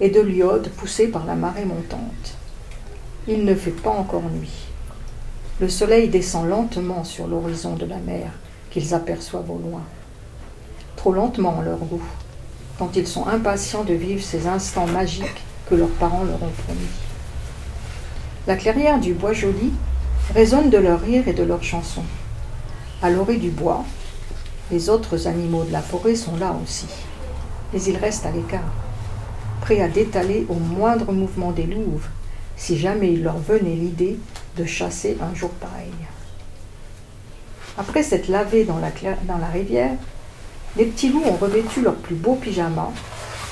et 0.00 0.10
de 0.10 0.20
l'iode 0.20 0.68
poussé 0.70 1.06
par 1.06 1.26
la 1.26 1.36
marée 1.36 1.64
montante. 1.64 2.36
Il 3.28 3.44
ne 3.44 3.54
fait 3.54 3.70
pas 3.70 3.90
encore 3.90 4.22
nuit. 4.22 4.71
Le 5.62 5.68
soleil 5.68 6.08
descend 6.08 6.48
lentement 6.48 7.04
sur 7.04 7.28
l'horizon 7.28 7.76
de 7.76 7.86
la 7.86 7.98
mer 7.98 8.32
qu'ils 8.72 8.94
aperçoivent 8.94 9.48
au 9.48 9.58
loin. 9.58 9.82
Trop 10.96 11.12
lentement 11.12 11.56
en 11.56 11.62
leur 11.62 11.78
goût, 11.78 12.02
tant 12.78 12.90
ils 12.96 13.06
sont 13.06 13.28
impatients 13.28 13.84
de 13.84 13.94
vivre 13.94 14.24
ces 14.24 14.48
instants 14.48 14.88
magiques 14.88 15.44
que 15.70 15.76
leurs 15.76 15.86
parents 16.00 16.24
leur 16.24 16.42
ont 16.42 16.52
promis. 16.64 16.80
La 18.48 18.56
clairière 18.56 18.98
du 18.98 19.14
bois 19.14 19.34
joli 19.34 19.72
résonne 20.34 20.68
de 20.68 20.78
leurs 20.78 21.00
rires 21.00 21.28
et 21.28 21.32
de 21.32 21.44
leurs 21.44 21.62
chansons. 21.62 22.02
À 23.00 23.10
l'orée 23.10 23.36
du 23.36 23.50
bois, 23.50 23.84
les 24.72 24.88
autres 24.88 25.28
animaux 25.28 25.62
de 25.62 25.70
la 25.70 25.82
forêt 25.82 26.16
sont 26.16 26.36
là 26.38 26.56
aussi, 26.60 26.88
mais 27.72 27.80
ils 27.80 27.98
restent 27.98 28.26
à 28.26 28.32
l'écart, 28.32 28.72
prêts 29.60 29.80
à 29.80 29.86
détaler 29.86 30.44
au 30.48 30.54
moindre 30.54 31.12
mouvement 31.12 31.52
des 31.52 31.66
louves, 31.66 32.08
si 32.56 32.76
jamais 32.76 33.12
il 33.12 33.22
leur 33.22 33.38
venait 33.38 33.76
l'idée 33.76 34.18
de 34.56 34.64
chasser 34.64 35.16
un 35.20 35.34
jour 35.34 35.50
pareil. 35.50 35.92
Après 37.78 38.02
s'être 38.02 38.28
lavés 38.28 38.64
dans 38.64 38.78
la, 38.78 38.90
dans 39.26 39.38
la 39.38 39.46
rivière, 39.46 39.96
les 40.76 40.86
petits 40.86 41.10
loups 41.10 41.24
ont 41.26 41.36
revêtu 41.36 41.82
leurs 41.82 41.96
plus 41.96 42.14
beaux 42.14 42.34
pyjamas 42.34 42.90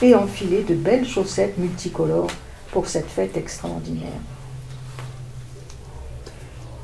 et 0.02 0.14
enfilé 0.14 0.62
de 0.62 0.74
belles 0.74 1.06
chaussettes 1.06 1.58
multicolores 1.58 2.30
pour 2.72 2.86
cette 2.86 3.08
fête 3.08 3.36
extraordinaire. 3.36 4.20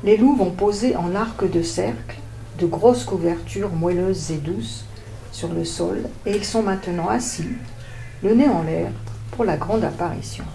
Les 0.03 0.17
loups 0.17 0.35
vont 0.35 0.51
poser 0.51 0.95
en 0.95 1.15
arc 1.15 1.49
de 1.49 1.61
cercle 1.61 2.17
de 2.59 2.65
grosses 2.65 3.03
couvertures 3.03 3.71
moelleuses 3.71 4.31
et 4.31 4.37
douces 4.37 4.85
sur 5.31 5.49
le 5.53 5.65
sol 5.65 6.07
et 6.25 6.35
ils 6.35 6.45
sont 6.45 6.63
maintenant 6.63 7.09
assis, 7.09 7.49
le 8.23 8.33
nez 8.33 8.49
en 8.49 8.63
l'air, 8.63 8.91
pour 9.31 9.45
la 9.45 9.57
grande 9.57 9.83
apparition. 9.83 10.45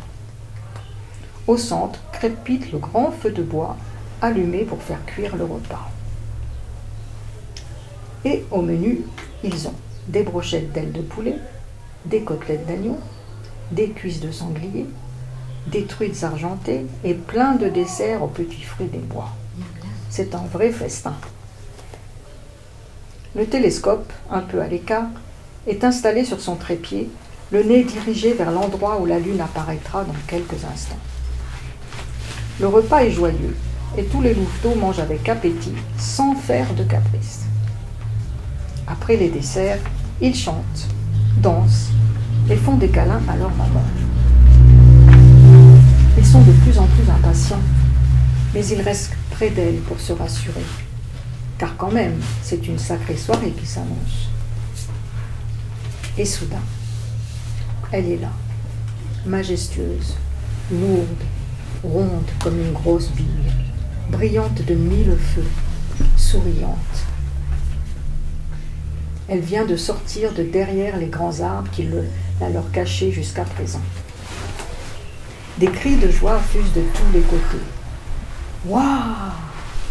Au 1.46 1.56
centre 1.56 2.00
crépite 2.12 2.70
le 2.70 2.78
grand 2.78 3.10
feu 3.10 3.30
de 3.30 3.42
bois 3.42 3.76
allumé 4.20 4.64
pour 4.64 4.80
faire 4.80 5.04
cuire 5.06 5.36
le 5.36 5.44
repas. 5.44 5.90
Et 8.24 8.44
au 8.52 8.62
menu, 8.62 9.00
ils 9.42 9.66
ont 9.66 9.74
des 10.06 10.22
brochettes 10.22 10.72
d'ailes 10.72 10.92
de 10.92 11.00
poulet, 11.00 11.38
des 12.04 12.20
côtelettes 12.22 12.66
d'agneau, 12.66 12.98
des 13.72 13.90
cuisses 13.90 14.20
de 14.20 14.30
sanglier, 14.30 14.86
des 15.66 15.84
truites 15.84 16.22
argentées 16.22 16.86
et 17.02 17.14
plein 17.14 17.54
de 17.54 17.68
desserts 17.68 18.22
aux 18.22 18.28
petits 18.28 18.62
fruits 18.62 18.86
des 18.86 18.98
bois. 18.98 19.30
C'est 20.10 20.34
un 20.34 20.44
vrai 20.52 20.70
festin. 20.70 21.14
Le 23.34 23.46
télescope, 23.46 24.12
un 24.30 24.40
peu 24.40 24.60
à 24.60 24.68
l'écart, 24.68 25.08
est 25.66 25.84
installé 25.84 26.24
sur 26.24 26.40
son 26.40 26.56
trépied, 26.56 27.08
le 27.50 27.62
nez 27.62 27.82
dirigé 27.82 28.34
vers 28.34 28.50
l'endroit 28.50 29.00
où 29.00 29.06
la 29.06 29.18
lune 29.18 29.40
apparaîtra 29.40 30.04
dans 30.04 30.12
quelques 30.26 30.64
instants. 30.64 30.96
Le 32.62 32.68
repas 32.68 33.00
est 33.00 33.10
joyeux 33.10 33.54
et 33.98 34.04
tous 34.04 34.22
les 34.22 34.32
louveteaux 34.32 34.74
mangent 34.74 35.00
avec 35.00 35.28
appétit, 35.28 35.74
sans 35.98 36.34
faire 36.34 36.72
de 36.74 36.84
caprice. 36.84 37.40
Après 38.86 39.16
les 39.16 39.28
desserts, 39.28 39.80
ils 40.22 40.34
chantent, 40.34 40.88
dansent 41.38 41.90
et 42.48 42.56
font 42.56 42.76
des 42.76 42.88
câlins 42.88 43.20
à 43.28 43.36
leur 43.36 43.50
maman. 43.50 43.84
Ils 46.16 46.24
sont 46.24 46.42
de 46.42 46.52
plus 46.52 46.78
en 46.78 46.86
plus 46.86 47.10
impatients, 47.10 47.62
mais 48.54 48.64
ils 48.64 48.80
restent 48.80 49.16
près 49.32 49.50
d'elle 49.50 49.80
pour 49.80 50.00
se 50.00 50.14
rassurer 50.14 50.64
car 51.62 51.76
quand 51.76 51.92
même, 51.92 52.20
c'est 52.42 52.66
une 52.66 52.78
sacrée 52.78 53.16
soirée 53.16 53.52
qui 53.52 53.66
s'annonce. 53.66 54.30
Et 56.18 56.24
soudain, 56.24 56.64
elle 57.92 58.06
est 58.06 58.16
là, 58.16 58.32
majestueuse, 59.24 60.16
lourde, 60.72 61.22
ronde 61.84 62.30
comme 62.42 62.60
une 62.60 62.72
grosse 62.72 63.10
bille, 63.10 63.26
brillante 64.10 64.64
de 64.64 64.74
mille 64.74 65.16
feux, 65.16 65.44
souriante. 66.16 66.76
Elle 69.28 69.40
vient 69.40 69.64
de 69.64 69.76
sortir 69.76 70.32
de 70.32 70.42
derrière 70.42 70.96
les 70.96 71.06
grands 71.06 71.40
arbres 71.40 71.70
qui 71.70 71.88
la 72.40 72.50
leur 72.50 72.70
cachaient 72.70 73.12
jusqu'à 73.12 73.44
présent. 73.44 73.80
Des 75.58 75.66
cris 75.66 75.96
de 75.96 76.10
joie 76.10 76.38
fusent 76.38 76.72
de 76.72 76.82
tous 76.94 77.12
les 77.12 77.20
côtés. 77.20 77.62
Waouh 78.66 79.32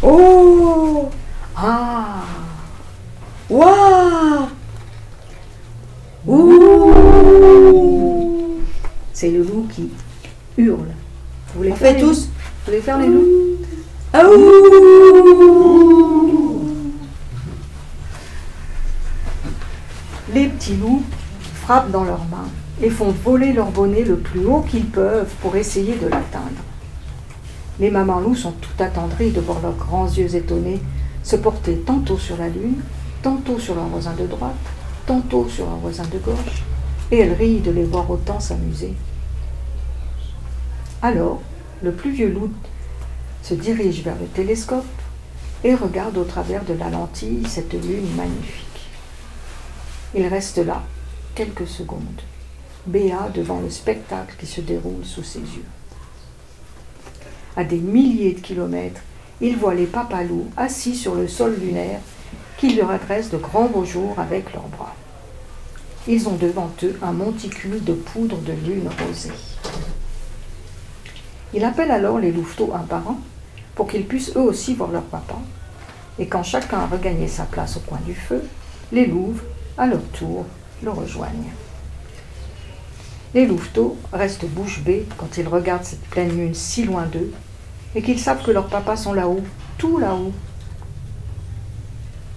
Oh 0.04 1.10
Ah 1.56 2.24
Waouh 3.50 4.48
Ouh 6.28 6.94
C'est 9.14 9.32
le 9.32 9.44
loup 9.44 9.68
qui 9.74 9.92
hurle. 10.58 10.94
Vous 11.56 11.76
fait 11.76 11.94
les 11.94 12.02
tous. 12.02 12.26
Vous 12.26 12.30
voulez 12.66 12.82
faire 12.82 12.98
les 12.98 13.08
loups 13.08 13.28
Les 20.34 20.48
petits 20.48 20.78
loups 20.78 21.04
frappent 21.56 21.92
dans 21.92 22.04
leurs 22.04 22.26
mains 22.26 22.48
et 22.82 22.90
font 22.90 23.14
voler 23.24 23.52
leur 23.52 23.72
bonnet 23.72 24.04
le 24.04 24.18
plus 24.18 24.46
haut 24.46 24.62
qu'ils 24.62 24.86
peuvent 24.86 25.34
pour 25.42 25.56
essayer 25.56 25.96
de 25.96 26.08
l'atteindre. 26.08 26.64
Les 27.80 27.92
mamans 27.92 28.20
loups 28.20 28.36
sont 28.36 28.52
tout 28.54 28.84
attendries 28.84 29.32
de 29.32 29.42
voir 29.42 29.62
leurs 29.62 29.76
grands 29.76 30.08
yeux 30.08 30.36
étonnés 30.36 30.80
se 31.24 31.36
porter 31.36 31.78
tantôt 31.86 32.18
sur 32.18 32.38
la 32.38 32.48
lune, 32.48 32.82
tantôt 33.22 33.60
sur 33.60 33.76
leur 33.76 33.86
voisin 33.86 34.14
de 34.20 34.26
droite, 34.26 34.56
tantôt 35.06 35.48
sur 35.50 35.66
leur 35.66 35.78
voisin 35.78 36.04
de 36.12 36.18
gauche, 36.18 36.64
et 37.12 37.20
elles 37.20 37.34
rient 37.34 37.60
de 37.60 37.72
les 37.72 37.84
voir 37.84 38.10
autant 38.10 38.40
s'amuser. 38.40 38.96
Alors, 41.04 41.42
le 41.82 41.92
plus 41.92 42.12
vieux 42.12 42.30
loup 42.30 42.52
se 43.42 43.56
dirige 43.56 44.04
vers 44.04 44.18
le 44.20 44.28
télescope 44.28 44.86
et 45.64 45.74
regarde 45.74 46.18
au 46.18 46.24
travers 46.24 46.64
de 46.64 46.74
la 46.74 46.90
lentille 46.90 47.48
cette 47.48 47.74
lune 47.74 48.16
magnifique. 48.16 48.90
Il 50.14 50.28
reste 50.28 50.60
là 50.60 50.84
quelques 51.34 51.68
secondes, 51.68 52.22
béat 52.86 53.30
devant 53.34 53.62
le 53.62 53.70
spectacle 53.72 54.36
qui 54.40 54.46
se 54.46 54.62
déroule 54.62 55.04
sous 55.04 55.24
ses 55.24 55.40
yeux. 55.40 55.66
À 57.58 57.64
des 57.64 57.80
milliers 57.80 58.34
de 58.34 58.40
kilomètres, 58.40 59.02
il 59.42 59.58
voit 59.58 59.74
les 59.74 59.88
papalous 59.88 60.52
assis 60.56 60.96
sur 60.96 61.16
le 61.16 61.28
sol 61.28 61.56
lunaire 61.60 62.00
qui 62.58 62.76
leur 62.76 62.92
adressent 62.92 63.32
de 63.32 63.38
grands 63.38 63.68
beaux 63.68 63.86
jours 63.86 64.20
avec 64.20 64.54
leurs 64.54 64.68
bras. 64.68 64.96
Ils 66.08 66.30
ont 66.30 66.36
devant 66.36 66.70
eux 66.84 66.98
un 67.02 67.12
monticule 67.12 67.84
de 67.84 67.94
poudre 67.94 68.38
de 68.38 68.54
lune 68.54 68.90
rosée. 69.04 69.32
Il 71.54 71.64
appelle 71.66 71.92
alors 71.92 72.20
les 72.20 72.32
louveteaux 72.32 72.72
un 72.74 72.80
par 72.80 73.04
pour 73.76 73.88
qu'ils 73.88 74.06
puissent 74.06 74.36
eux 74.36 74.42
aussi 74.42 74.74
voir 74.74 74.92
leur 74.92 75.04
papa. 75.04 75.36
Et 76.20 76.28
quand 76.28 76.44
chacun 76.44 76.80
a 76.80 76.88
regagné 76.88 77.28
sa 77.28 77.44
place 77.44 77.78
au 77.78 77.82
coin 77.82 78.00
du 78.06 78.14
feu, 78.14 78.44
les 78.92 79.06
louves, 79.06 79.42
à 79.78 79.88
leur 79.88 80.04
tour, 80.14 80.46
le 80.84 80.92
rejoignent. 80.92 81.52
Les 83.34 83.46
louveteaux 83.46 83.98
restent 84.12 84.46
bouche 84.46 84.82
bée 84.84 85.06
quand 85.18 85.38
ils 85.38 85.48
regardent 85.48 85.86
cette 85.86 86.02
pleine 86.02 86.36
lune 86.36 86.54
si 86.54 86.84
loin 86.84 87.06
d'eux 87.06 87.32
et 87.96 88.02
qu'ils 88.02 88.20
savent 88.20 88.44
que 88.44 88.52
leurs 88.52 88.68
papas 88.68 88.98
sont 88.98 89.14
là-haut, 89.14 89.42
tout 89.78 89.98
là-haut. 89.98 90.34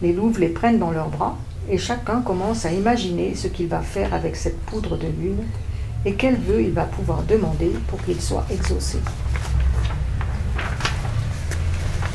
Les 0.02 0.12
louves 0.12 0.38
les 0.38 0.48
prennent 0.48 0.78
dans 0.78 0.92
leurs 0.92 1.08
bras 1.08 1.36
et 1.68 1.78
chacun 1.78 2.20
commence 2.20 2.64
à 2.64 2.72
imaginer 2.72 3.34
ce 3.34 3.48
qu'il 3.48 3.68
va 3.68 3.80
faire 3.80 4.14
avec 4.14 4.36
cette 4.36 4.60
poudre 4.60 4.96
de 4.96 5.06
lune 5.06 5.44
et 6.06 6.14
quel 6.14 6.36
vœu 6.36 6.62
il 6.62 6.72
va 6.72 6.84
pouvoir 6.84 7.22
demander 7.22 7.72
pour 7.88 8.02
qu'il 8.02 8.20
soit 8.20 8.46
exaucé. 8.50 8.98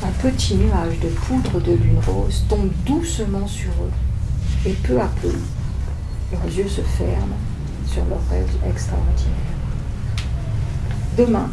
Un 0.03 0.11
petit 0.21 0.55
nuage 0.55 0.99
de 0.99 1.09
poudre 1.09 1.59
de 1.59 1.73
lune 1.73 1.99
rose 2.05 2.45
tombe 2.47 2.69
doucement 2.85 3.47
sur 3.47 3.71
eux 3.71 3.91
et 4.65 4.73
peu 4.73 4.99
à 4.99 5.09
peu, 5.21 5.33
leurs 6.31 6.45
yeux 6.45 6.67
se 6.67 6.81
ferment 6.81 7.37
sur 7.85 8.05
leur 8.05 8.21
rêve 8.29 8.49
extraordinaire. 8.67 9.35
Demain, 11.17 11.49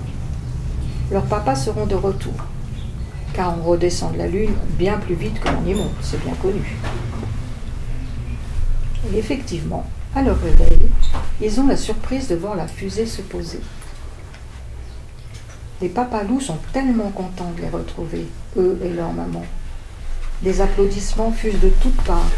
leurs 1.11 1.25
papas 1.25 1.57
seront 1.57 1.87
de 1.87 1.95
retour, 1.95 2.35
car 3.33 3.57
on 3.59 3.63
redescend 3.63 4.13
de 4.13 4.19
la 4.19 4.27
Lune 4.27 4.55
bien 4.79 4.99
plus 4.99 5.15
vite 5.15 5.41
que 5.41 5.49
l'on 5.49 5.65
y 5.65 5.75
monte, 5.75 5.95
c'est 6.03 6.23
bien 6.23 6.35
connu. 6.35 6.77
Et 9.13 9.19
effectivement, 9.19 9.87
à 10.17 10.23
leur 10.23 10.41
réveil, 10.41 10.89
ils 11.43 11.61
ont 11.61 11.67
la 11.67 11.77
surprise 11.77 12.27
de 12.27 12.37
voir 12.37 12.57
la 12.57 12.67
fusée 12.67 13.05
se 13.05 13.21
poser. 13.21 13.61
Les 15.83 15.91
papalous 15.91 16.41
sont 16.41 16.57
tellement 16.73 17.11
contents 17.11 17.53
de 17.55 17.61
les 17.61 17.69
retrouver, 17.69 18.27
eux 18.57 18.81
et 18.83 18.89
leur 18.89 19.13
maman. 19.13 19.45
Des 20.43 20.63
applaudissements 20.63 21.33
fusent 21.33 21.61
de 21.61 21.69
toutes 21.83 22.01
parts, 22.03 22.31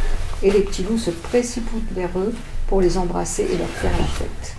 et 0.43 0.51
les 0.51 0.63
petits 0.63 0.83
loups 0.83 0.99
se 0.99 1.11
précipitent 1.11 1.93
vers 1.93 2.19
eux 2.19 2.35
pour 2.67 2.81
les 2.81 2.99
embrasser 2.99 3.45
et 3.45 3.57
leur 3.57 3.69
faire 3.69 3.97
la 3.97 4.07
fête. 4.07 4.57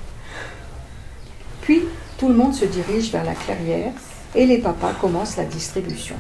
Puis, 1.62 1.84
tout 2.18 2.30
le 2.30 2.36
monde 2.36 2.56
se 2.56 2.66
dirige 2.66 3.12
vers 3.12 3.26
la 3.26 3.36
clairière 3.36 3.92
et 4.34 4.46
les 4.46 4.60
papas 4.60 4.94
commencent 4.94 5.38
la 5.38 5.46
distribution. 5.46 6.16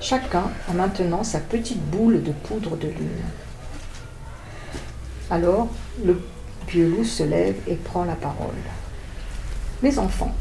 Chacun 0.00 0.44
a 0.68 0.72
maintenant 0.72 1.24
sa 1.24 1.40
petite 1.40 1.82
boule 1.90 2.22
de 2.22 2.32
poudre 2.32 2.76
de 2.76 2.88
lune. 2.88 3.24
Alors, 5.32 5.68
le 6.04 6.20
vieux 6.68 6.86
loup 6.86 7.04
se 7.04 7.22
lève 7.22 7.56
et 7.66 7.74
prend 7.74 8.04
la 8.04 8.16
parole. 8.16 8.50
Mes 9.82 9.98
enfants, 9.98 10.34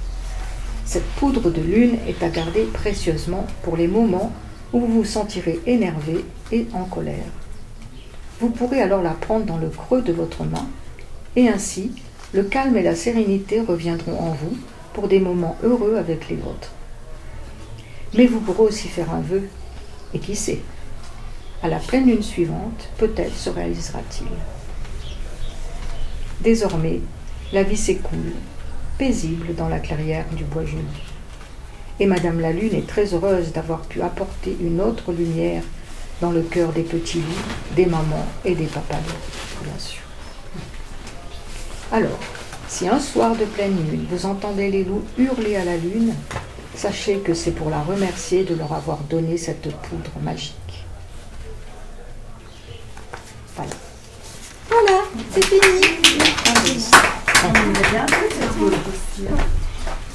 cette 0.84 1.08
poudre 1.12 1.50
de 1.50 1.62
lune 1.62 1.98
est 2.10 2.22
à 2.22 2.28
garder 2.28 2.66
précieusement 2.66 3.48
pour 3.64 3.78
les 3.78 3.88
moments 3.88 4.34
où 4.74 4.82
vous 4.82 4.88
vous 4.88 5.06
sentirez 5.06 5.62
énervé 5.66 6.26
et 6.52 6.68
en 6.74 6.84
colère. 6.84 7.24
Vous 8.42 8.50
pourrez 8.50 8.82
alors 8.82 9.02
la 9.02 9.12
prendre 9.12 9.46
dans 9.46 9.56
le 9.56 9.70
creux 9.70 10.02
de 10.02 10.12
votre 10.12 10.44
main 10.44 10.68
et 11.38 11.48
ainsi 11.48 11.94
le 12.34 12.44
calme 12.44 12.76
et 12.76 12.84
la 12.84 12.96
sérénité 12.96 13.62
reviendront 13.62 14.20
en 14.20 14.32
vous 14.32 14.58
pour 14.92 15.08
des 15.08 15.22
moments 15.22 15.56
heureux 15.64 15.96
avec 15.96 16.28
les 16.28 16.36
vôtres. 16.36 16.74
Mais 18.14 18.26
vous 18.26 18.42
pourrez 18.42 18.64
aussi 18.64 18.90
faire 18.90 19.14
un 19.14 19.22
vœu, 19.22 19.44
et 20.14 20.20
qui 20.20 20.36
sait, 20.36 20.60
à 21.64 21.70
la 21.70 21.80
pleine 21.80 22.08
lune 22.08 22.24
suivante, 22.24 22.90
peut-être 22.98 23.38
se 23.38 23.50
réalisera-t-il. 23.50 24.28
Désormais, 26.44 27.02
la 27.54 27.62
vie 27.62 27.78
s'écoule, 27.78 28.34
paisible 28.98 29.54
dans 29.54 29.70
la 29.70 29.80
clairière 29.80 30.26
du 30.32 30.44
bois 30.44 30.66
joli. 30.66 30.84
Et 32.00 32.08
Madame 32.08 32.40
la 32.40 32.52
Lune 32.52 32.74
est 32.74 32.88
très 32.88 33.14
heureuse 33.14 33.52
d'avoir 33.52 33.82
pu 33.82 34.02
apporter 34.02 34.58
une 34.60 34.82
autre 34.82 35.12
lumière 35.12 35.62
dans 36.20 36.32
le 36.32 36.42
cœur 36.42 36.72
des 36.72 36.82
petits 36.82 37.20
loups, 37.20 37.76
des 37.76 37.86
mamans 37.86 38.26
et 38.44 38.56
des 38.56 38.66
papas, 38.66 38.98
bien 39.64 39.78
sûr. 39.78 40.02
Alors, 41.92 42.20
si 42.68 42.88
un 42.88 43.00
soir 43.00 43.36
de 43.36 43.46
pleine 43.46 43.78
lune, 43.92 44.08
vous 44.10 44.26
entendez 44.26 44.72
les 44.72 44.84
loups 44.84 45.04
hurler 45.20 45.58
à 45.58 45.66
la 45.66 45.78
lune, 45.78 46.16
sachez 46.74 47.20
que 47.20 47.36
c'est 47.36 47.52
pour 47.52 47.70
la 47.70 47.84
remercier 47.84 48.46
de 48.46 48.56
leur 48.56 48.74
avoir 48.74 48.98
donné 49.10 49.38
cette 49.38 49.72
poudre 49.82 50.20
magique. 50.24 50.86
Voilà. 53.56 53.74
Voilà, 54.70 55.04
c'est 55.32 55.46
fini. 55.46 56.01
On 56.64 57.50
a 59.26 59.61